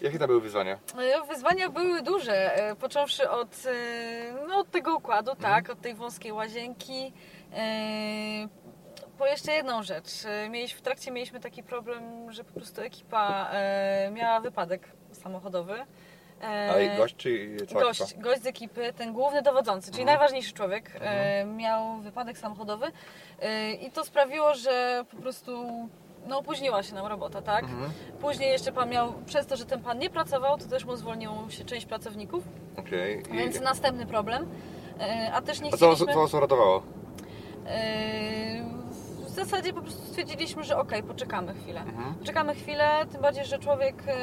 jakie 0.00 0.18
tam 0.18 0.26
były 0.26 0.40
wyzwania? 0.40 0.78
E, 0.98 1.26
Wyzwania 1.28 1.68
były 1.68 2.02
duże, 2.02 2.54
e, 2.56 2.76
począwszy 2.76 3.30
od, 3.30 3.48
e, 3.66 4.46
no, 4.48 4.58
od 4.58 4.70
tego 4.70 4.96
układu, 4.96 5.30
Mhm. 5.30 5.54
tak, 5.54 5.70
od 5.70 5.80
tej 5.80 5.94
wąskiej 5.94 6.32
łazienki. 6.32 7.12
E, 7.52 8.48
Po 9.18 9.26
jeszcze 9.26 9.52
jedną 9.52 9.82
rzecz. 9.82 10.08
E, 10.26 10.48
Mieliśmy, 10.48 10.78
w 10.78 10.82
trakcie 10.82 11.10
mieliśmy 11.10 11.40
taki 11.40 11.62
problem, 11.62 12.32
że 12.32 12.44
po 12.44 12.52
prostu 12.52 12.80
ekipa 12.82 13.48
e, 13.52 14.10
miała 14.12 14.40
wypadek 14.40 14.88
samochodowy. 15.12 15.74
E, 16.42 16.70
A 16.74 16.80
i 16.80 16.96
gość, 16.96 17.16
czy 17.16 17.56
cała 17.68 17.82
gość, 17.82 18.02
ekipa? 18.02 18.20
gość 18.22 18.42
z 18.42 18.46
ekipy, 18.46 18.92
ten 18.92 19.12
główny 19.12 19.42
dowodzący, 19.42 19.90
czyli 19.90 20.02
Mhm. 20.02 20.18
najważniejszy 20.18 20.52
człowiek, 20.52 20.90
e, 21.00 21.44
miał 21.44 21.96
wypadek 22.00 22.38
samochodowy 22.38 22.86
e, 23.40 23.72
i 23.72 23.90
to 23.90 24.04
sprawiło, 24.04 24.54
że 24.54 25.04
po 25.10 25.16
prostu 25.16 25.88
no, 26.28 26.38
opóźniła 26.38 26.82
się 26.82 26.94
nam 26.94 27.06
robota, 27.06 27.42
tak? 27.42 27.64
Mhm. 27.64 27.90
Później 28.20 28.50
jeszcze 28.50 28.72
pan 28.72 28.88
miał, 28.90 29.12
przez 29.26 29.46
to, 29.46 29.56
że 29.56 29.64
ten 29.66 29.80
pan 29.82 29.98
nie 29.98 30.10
pracował, 30.10 30.58
to 30.58 30.64
też 30.66 30.84
mu 30.84 30.96
zwolniło 30.96 31.50
się 31.50 31.64
część 31.64 31.86
pracowników, 31.86 32.44
Okej. 32.76 33.22
I- 33.30 33.36
więc 33.36 33.60
następny 33.60 34.06
problem. 34.06 34.46
E, 35.00 35.30
A 35.34 35.42
też 35.42 35.60
nie 35.60 35.68
A 35.68 35.70
co, 35.70 35.76
chcieliśmy... 35.76 36.14
co 36.14 36.20
was 36.20 36.34
uratowało? 36.34 36.82
e, 37.66 38.64
W 39.26 39.30
zasadzie 39.30 39.72
po 39.72 39.80
prostu 39.82 40.02
stwierdziliśmy, 40.06 40.64
że 40.64 40.78
okej, 40.78 41.02
poczekamy 41.02 41.54
chwilę. 41.54 41.80
Mhm. 41.80 42.14
Poczekamy 42.14 42.54
chwilę, 42.54 42.90
tym 43.12 43.22
bardziej, 43.22 43.44
że 43.44 43.58
człowiek 43.58 44.02
e, 44.06 44.14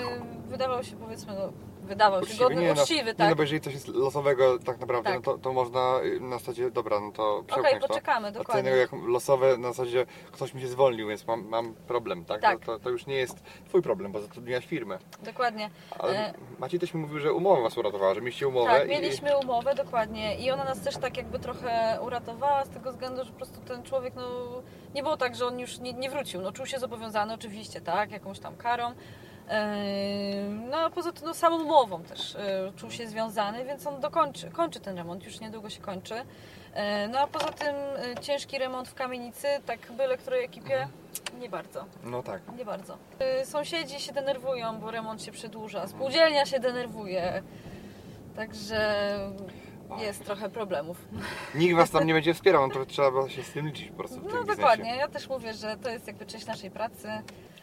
wydawał 0.50 0.84
się 0.84 0.96
powiedzmy, 0.96 1.34
no, 1.34 1.50
wydawał 1.86 2.19
się 2.19 2.26
Uczciwy, 2.26 2.43
godny, 2.43 2.62
nie, 2.62 2.74
no, 2.74 2.82
uczciwy, 2.82 3.06
Nie, 3.06 3.15
tak? 3.15 3.30
no 3.30 3.36
bo 3.36 3.41
jeżeli 3.41 3.62
coś 3.62 3.74
jest 3.74 3.88
losowego 3.88 4.60
tak 4.60 4.80
naprawdę, 4.80 5.10
Tak. 5.10 5.15
no 5.15 5.21
to, 5.34 5.38
to 5.38 5.54
można 5.54 6.00
y, 6.04 6.19
na 6.19 6.38
zasadzie, 6.39 6.71
dobra, 6.71 7.00
no 7.00 7.12
to 7.12 7.38
Okej, 7.38 7.48
przełknąć 7.48 7.82
to. 7.82 7.88
poczekamy, 7.88 8.28
A 8.28 8.32
dokładnie. 8.32 8.62
innego 8.62 8.78
jak 8.78 8.89
losowe 9.08 9.58
na 9.58 9.67
zasadzie 9.67 10.06
ktoś 10.32 10.54
mi 10.54 10.62
się 10.62 10.67
zwolnił, 10.67 11.08
więc 11.08 11.28
mam, 11.28 11.48
mam 11.48 11.74
problem, 11.74 12.26
tak? 12.26 12.41
Tak. 12.41 12.60
To, 12.60 12.65
to, 12.65 12.80
to 12.80 12.89
już 12.89 13.06
nie 13.06 13.15
jest 13.15 13.43
twój 13.67 13.82
problem, 13.82 14.12
bo 14.12 14.21
zatrudniasz 14.21 14.65
firmę. 14.65 14.98
Dokładnie. 15.24 15.69
Ale 16.00 16.15
E, 16.15 16.34
Maciej 16.60 16.80
też 16.80 16.93
mi 16.93 17.02
mówił, 17.02 17.19
że 17.19 17.34
umowa 17.34 17.62
was 17.62 17.78
uratowała, 17.78 18.13
że 18.13 18.21
mieliście 18.21 18.48
umowę 18.48 18.69
Tak, 18.71 18.86
i... 18.88 18.89
mieliśmy 18.89 19.38
umowę, 19.38 19.76
dokładnie. 19.76 20.36
I 20.38 20.52
ona 20.52 20.63
nas 20.63 20.82
też 20.82 20.98
tak 20.98 21.17
jakby 21.17 21.39
trochę 21.39 22.00
uratowała 22.02 22.65
z 22.65 22.69
tego 22.69 22.91
względu, 22.91 23.24
że 23.26 23.32
po 23.32 23.38
prostu 23.38 23.60
ten 23.67 23.84
człowiek, 23.84 24.13
no 24.15 24.24
nie 24.95 25.04
było 25.04 25.17
tak, 25.17 25.36
że 25.36 25.45
on 25.48 25.60
już 25.60 25.80
nie, 25.80 25.93
nie 25.93 26.10
wrócił. 26.10 26.41
No 26.41 26.52
czuł 26.52 26.65
się 26.65 26.80
zobowiązany 26.80 27.34
oczywiście, 27.34 27.82
tak, 27.82 28.12
jakąś 28.12 28.39
tam 28.39 28.56
karą. 28.56 28.91
No 30.69 30.77
a 30.77 30.89
poza 30.89 31.12
tym 31.12 31.25
no, 31.25 31.34
samą 31.34 31.63
umową 31.63 32.03
też 32.03 32.36
e, 32.36 32.71
czuł 32.77 32.91
się 32.91 33.08
związany, 33.08 33.65
więc 33.65 33.88
on 33.88 33.99
dokończy, 34.01 34.49
kończy 34.51 34.79
ten 34.79 34.97
remont, 34.97 35.25
już 35.25 35.39
niedługo 35.39 35.69
się 35.69 35.81
kończy. 35.81 36.15
E, 36.73 37.08
No 37.08 37.19
a 37.19 37.27
poza 37.27 37.47
tym 37.51 37.75
e, 37.75 38.15
ciężki 38.21 38.58
remont 38.58 38.88
w 38.89 38.93
kamienicy, 38.93 39.47
tak 39.65 39.91
byle 39.91 40.17
której 40.17 40.45
ekipie, 40.45 40.88
nie 41.39 41.49
bardzo. 41.49 41.86
No 42.03 42.23
tak. 42.23 42.41
Nie 42.58 42.65
bardzo. 42.65 42.97
Sąsiedzi 43.43 43.99
się 43.99 44.13
denerwują, 44.13 44.79
bo 44.79 44.91
remont 44.91 45.23
się 45.23 45.31
przedłuża. 45.31 45.88
Spółdzielnia 45.88 46.45
się 46.45 46.60
denerwuje. 46.60 47.43
Także 48.36 49.19
jest 49.99 50.25
trochę 50.25 50.49
problemów. 50.49 50.97
Nikt 51.55 51.75
was 51.75 51.91
tam 51.91 52.05
nie 52.08 52.13
będzie 52.19 52.34
wspierał, 52.34 52.67
no 52.67 52.73
to 52.73 52.86
trzeba 52.86 53.29
się 53.29 53.43
z 53.43 53.51
tym 53.51 53.67
liczyć 53.67 53.89
po 53.89 53.95
prostu 53.97 54.15
No 54.17 54.23
biznesie. 54.23 54.45
dokładnie. 54.47 54.95
Ja 54.95 55.08
też 55.08 55.29
mówię, 55.29 55.53
że 55.53 55.77
to 55.77 55.89
jest 55.89 56.08
jakby 56.08 56.25
część 56.25 56.45
naszej 56.45 56.71
pracy. 56.71 57.08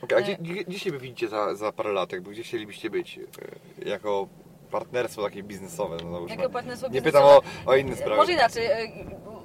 Okej, 0.02 0.18
a 0.18 0.20
E, 0.20 0.36
gdzie, 0.36 0.64
gdzie, 0.64 0.78
siebie 0.78 0.98
widzicie 0.98 1.28
za, 1.28 1.54
za 1.54 1.72
parę 1.72 1.92
lat? 1.92 2.12
Jakby, 2.12 2.30
gdzie 2.30 2.42
chcielibyście 2.42 2.90
być? 2.90 3.18
e, 3.18 3.88
Jako 3.88 4.28
partnerstwo 4.70 5.22
takie 5.22 5.42
biznesowe, 5.42 5.96
no. 6.04 6.26
Jakie 6.28 6.48
partnerstwo 6.48 6.88
Nie 6.88 7.02
pytam 7.02 7.24
o, 7.24 7.42
o 7.66 7.76
inne 7.76 7.96
sprawy. 7.96 8.16
Może 8.16 8.32
inaczej. 8.32 8.66
y, 8.66 8.92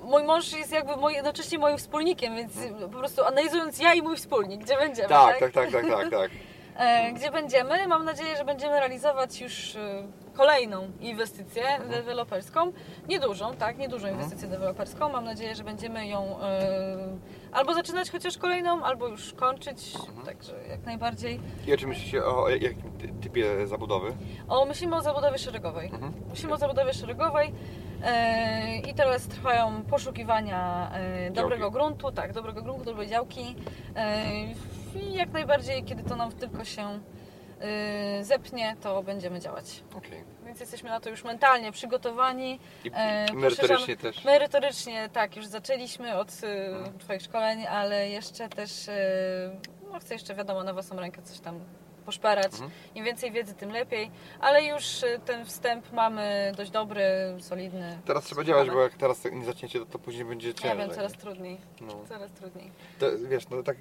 Mój 0.03 0.23
mąż 0.23 0.53
jest 0.53 0.71
jakby 0.71 0.95
moi, 0.95 1.13
jednocześnie 1.15 1.59
moim 1.59 1.77
wspólnikiem, 1.77 2.35
więc 2.35 2.51
po 2.91 2.97
prostu 2.99 3.23
analizując 3.23 3.79
ja 3.79 3.93
i 3.93 4.01
mój 4.01 4.17
wspólnik, 4.17 4.63
gdzie 4.63 4.77
będziemy. 4.77 5.09
Tak, 5.09 5.39
tak, 5.39 5.51
tak, 5.51 5.71
tak, 5.71 5.85
tak, 5.89 6.09
tak. 6.11 6.31
E, 6.79 7.11
gdzie 7.13 7.31
będziemy. 7.31 7.87
Mam 7.87 8.05
nadzieję, 8.05 8.37
że 8.37 8.45
będziemy 8.45 8.79
realizować 8.79 9.41
już 9.41 9.75
e, 9.75 10.07
kolejną 10.33 10.91
inwestycję 11.01 11.63
deweloperską. 11.89 12.71
Niedużą, 13.09 13.55
tak, 13.55 13.77
niedużą 13.77 14.07
inwestycję 14.07 14.47
deweloperską. 14.47 15.09
Mam 15.09 15.25
nadzieję, 15.25 15.55
że 15.55 15.63
będziemy 15.63 16.07
ją 16.07 16.39
e, 16.41 16.97
albo 17.57 17.73
zaczynać 17.73 18.11
chociaż 18.11 18.37
kolejną, 18.37 18.83
albo 18.83 19.07
już 19.07 19.33
kończyć. 19.33 19.93
Także 20.25 20.53
jak 20.69 20.85
najbardziej. 20.85 21.39
I 21.67 21.73
o 21.73 21.77
czym 21.77 21.89
myślicie 21.89 22.25
o 22.25 22.49
jakim 22.49 22.91
ty- 22.99 23.07
typie 23.21 23.67
zabudowy? 23.67 24.13
O, 24.49 24.65
myślimy 24.65 24.95
o 24.95 25.01
zabudowie 25.01 25.37
szeregowej. 25.37 25.87
Mhm. 25.93 26.13
Myślimy 26.29 26.53
o 26.53 26.57
zabudowie 26.57 26.93
szeregowej 26.93 27.51
e, 28.03 28.77
i 28.79 28.93
teraz 28.93 29.27
trwają 29.27 29.83
poszukiwania 29.89 30.91
e, 30.93 31.31
dobrego 31.31 31.71
gruntu, 31.71 32.11
tak, 32.11 32.33
dobrego 32.33 32.61
gruntu, 32.61 32.83
dobrej 32.85 33.07
działki 33.07 33.55
e, 33.95 34.25
i 34.95 35.13
jak 35.13 35.31
najbardziej, 35.31 35.83
kiedy 35.83 36.03
to 36.03 36.15
nam 36.15 36.31
tylko 36.31 36.65
się 36.65 36.99
e, 37.61 38.23
zepnie, 38.23 38.75
to 38.81 39.03
będziemy 39.03 39.39
działać. 39.39 39.83
Okej. 39.95 40.23
Więc 40.45 40.59
jesteśmy 40.59 40.89
na 40.89 40.99
to 40.99 41.09
już 41.09 41.23
mentalnie 41.23 41.71
przygotowani. 41.71 42.59
I 42.83 42.91
E, 42.93 43.33
merytorycznie 43.33 43.97
też. 43.97 44.25
Merytorycznie 44.25 45.09
tak, 45.13 45.35
już 45.35 45.45
zaczęliśmy 45.45 46.15
od 46.15 46.29
y, 46.29 46.99
Twoich 46.99 47.21
szkoleń, 47.21 47.65
ale 47.67 48.09
jeszcze 48.09 48.49
też, 48.49 48.87
y, 48.87 48.91
no 49.91 49.99
chcę 49.99 50.13
jeszcze 50.13 50.35
wiadomo 50.35 50.63
na 50.63 50.73
własną 50.73 50.99
rękę 50.99 51.21
coś 51.21 51.39
tam 51.39 51.59
poszperać. 52.11 52.51
Mhm. 52.53 52.71
Im 52.95 53.05
więcej 53.05 53.31
wiedzy, 53.31 53.53
tym 53.53 53.69
lepiej, 53.71 54.11
ale 54.39 54.63
już 54.63 55.03
y, 55.03 55.19
ten 55.25 55.45
wstęp 55.45 55.91
mamy 55.93 56.51
dość 56.57 56.71
dobry, 56.71 57.03
solidny. 57.39 57.99
Teraz 58.05 58.23
trzeba 58.25 58.43
działać, 58.43 58.69
bo 58.69 58.81
jak 58.83 58.93
teraz 58.93 59.25
nie 59.31 59.45
zaczniecie, 59.45 59.79
to, 59.79 59.85
to 59.85 59.99
później 59.99 60.25
będzie 60.25 60.47
Ja 60.47 60.53
ciężej. 60.53 60.77
wiem, 60.77 60.89
coraz 60.89 61.13
trudniej, 61.13 61.57
No. 61.81 61.93
coraz 62.09 62.31
trudniej. 62.31 62.71
To, 62.99 63.05
wiesz, 63.29 63.49
no 63.49 63.63
tak, 63.63 63.77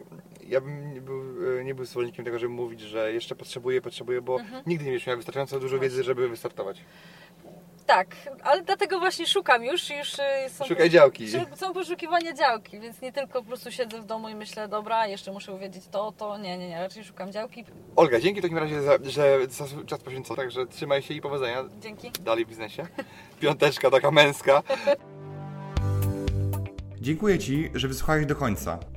ja 0.46 0.60
bym 0.60 0.94
nie 0.94 1.00
był, 1.00 1.20
e, 1.60 1.64
nie 1.64 1.74
był 1.74 1.84
zwolennikiem 1.84 2.24
tego, 2.24 2.38
żeby 2.38 2.52
mówić, 2.54 2.80
że 2.80 3.12
jeszcze 3.12 3.34
potrzebuję, 3.34 3.82
potrzebuję, 3.82 4.22
bo 4.22 4.40
Mhm. 4.40 4.62
nigdy 4.66 4.84
nie 4.84 4.90
będziesz 4.90 5.06
miał 5.06 5.16
wystarczająco 5.16 5.60
dużo 5.60 5.78
wiedzy, 5.78 6.02
żeby 6.04 6.28
wystartować. 6.28 6.80
Tak, 7.86 8.16
ale 8.42 8.62
dlatego 8.62 8.98
właśnie 8.98 9.26
szukam 9.26 9.64
już, 9.64 9.90
już 9.90 10.14
y, 10.14 10.22
są... 10.48 10.64
Szukaj 10.64 10.90
działki. 10.90 11.28
Są 11.54 11.72
poszukiwania 11.74 12.32
działki, 12.32 12.80
więc 12.80 13.00
nie 13.00 13.12
tylko 13.12 13.42
po 13.42 13.48
prostu 13.48 13.72
siedzę 13.72 14.00
w 14.00 14.04
domu 14.04 14.28
i 14.28 14.34
myślę, 14.34 14.68
dobra, 14.68 15.06
jeszcze 15.06 15.32
muszę 15.32 15.52
uwiedzieć 15.52 15.84
to, 15.90 16.12
to, 16.12 16.38
nie, 16.38 16.58
nie, 16.58 16.68
nie, 16.68 16.80
raczej 16.80 17.04
szukam 17.04 17.32
działki. 17.32 17.64
Olga, 17.96 18.20
dzięki 18.20 18.40
w 18.40 18.42
takim 18.42 18.58
razie, 18.58 18.82
za, 18.82 18.98
że 19.02 19.46
za 19.48 19.64
czas 19.86 20.00
poświęcono, 20.00 20.36
także 20.36 20.66
trzymaj 20.66 21.02
się 21.02 21.14
i 21.14 21.20
powodzenia 21.20 21.64
Dzięki. 21.80 22.10
dalej 22.10 22.44
w 22.44 22.48
biznesie. 22.48 22.86
Piąteczka 23.40 23.90
taka 23.90 24.10
męska. 24.10 24.62
Dziękuję 27.00 27.38
Ci, 27.38 27.70
że 27.74 27.88
wysłuchałeś 27.88 28.26
do 28.26 28.36
końca. 28.36 28.78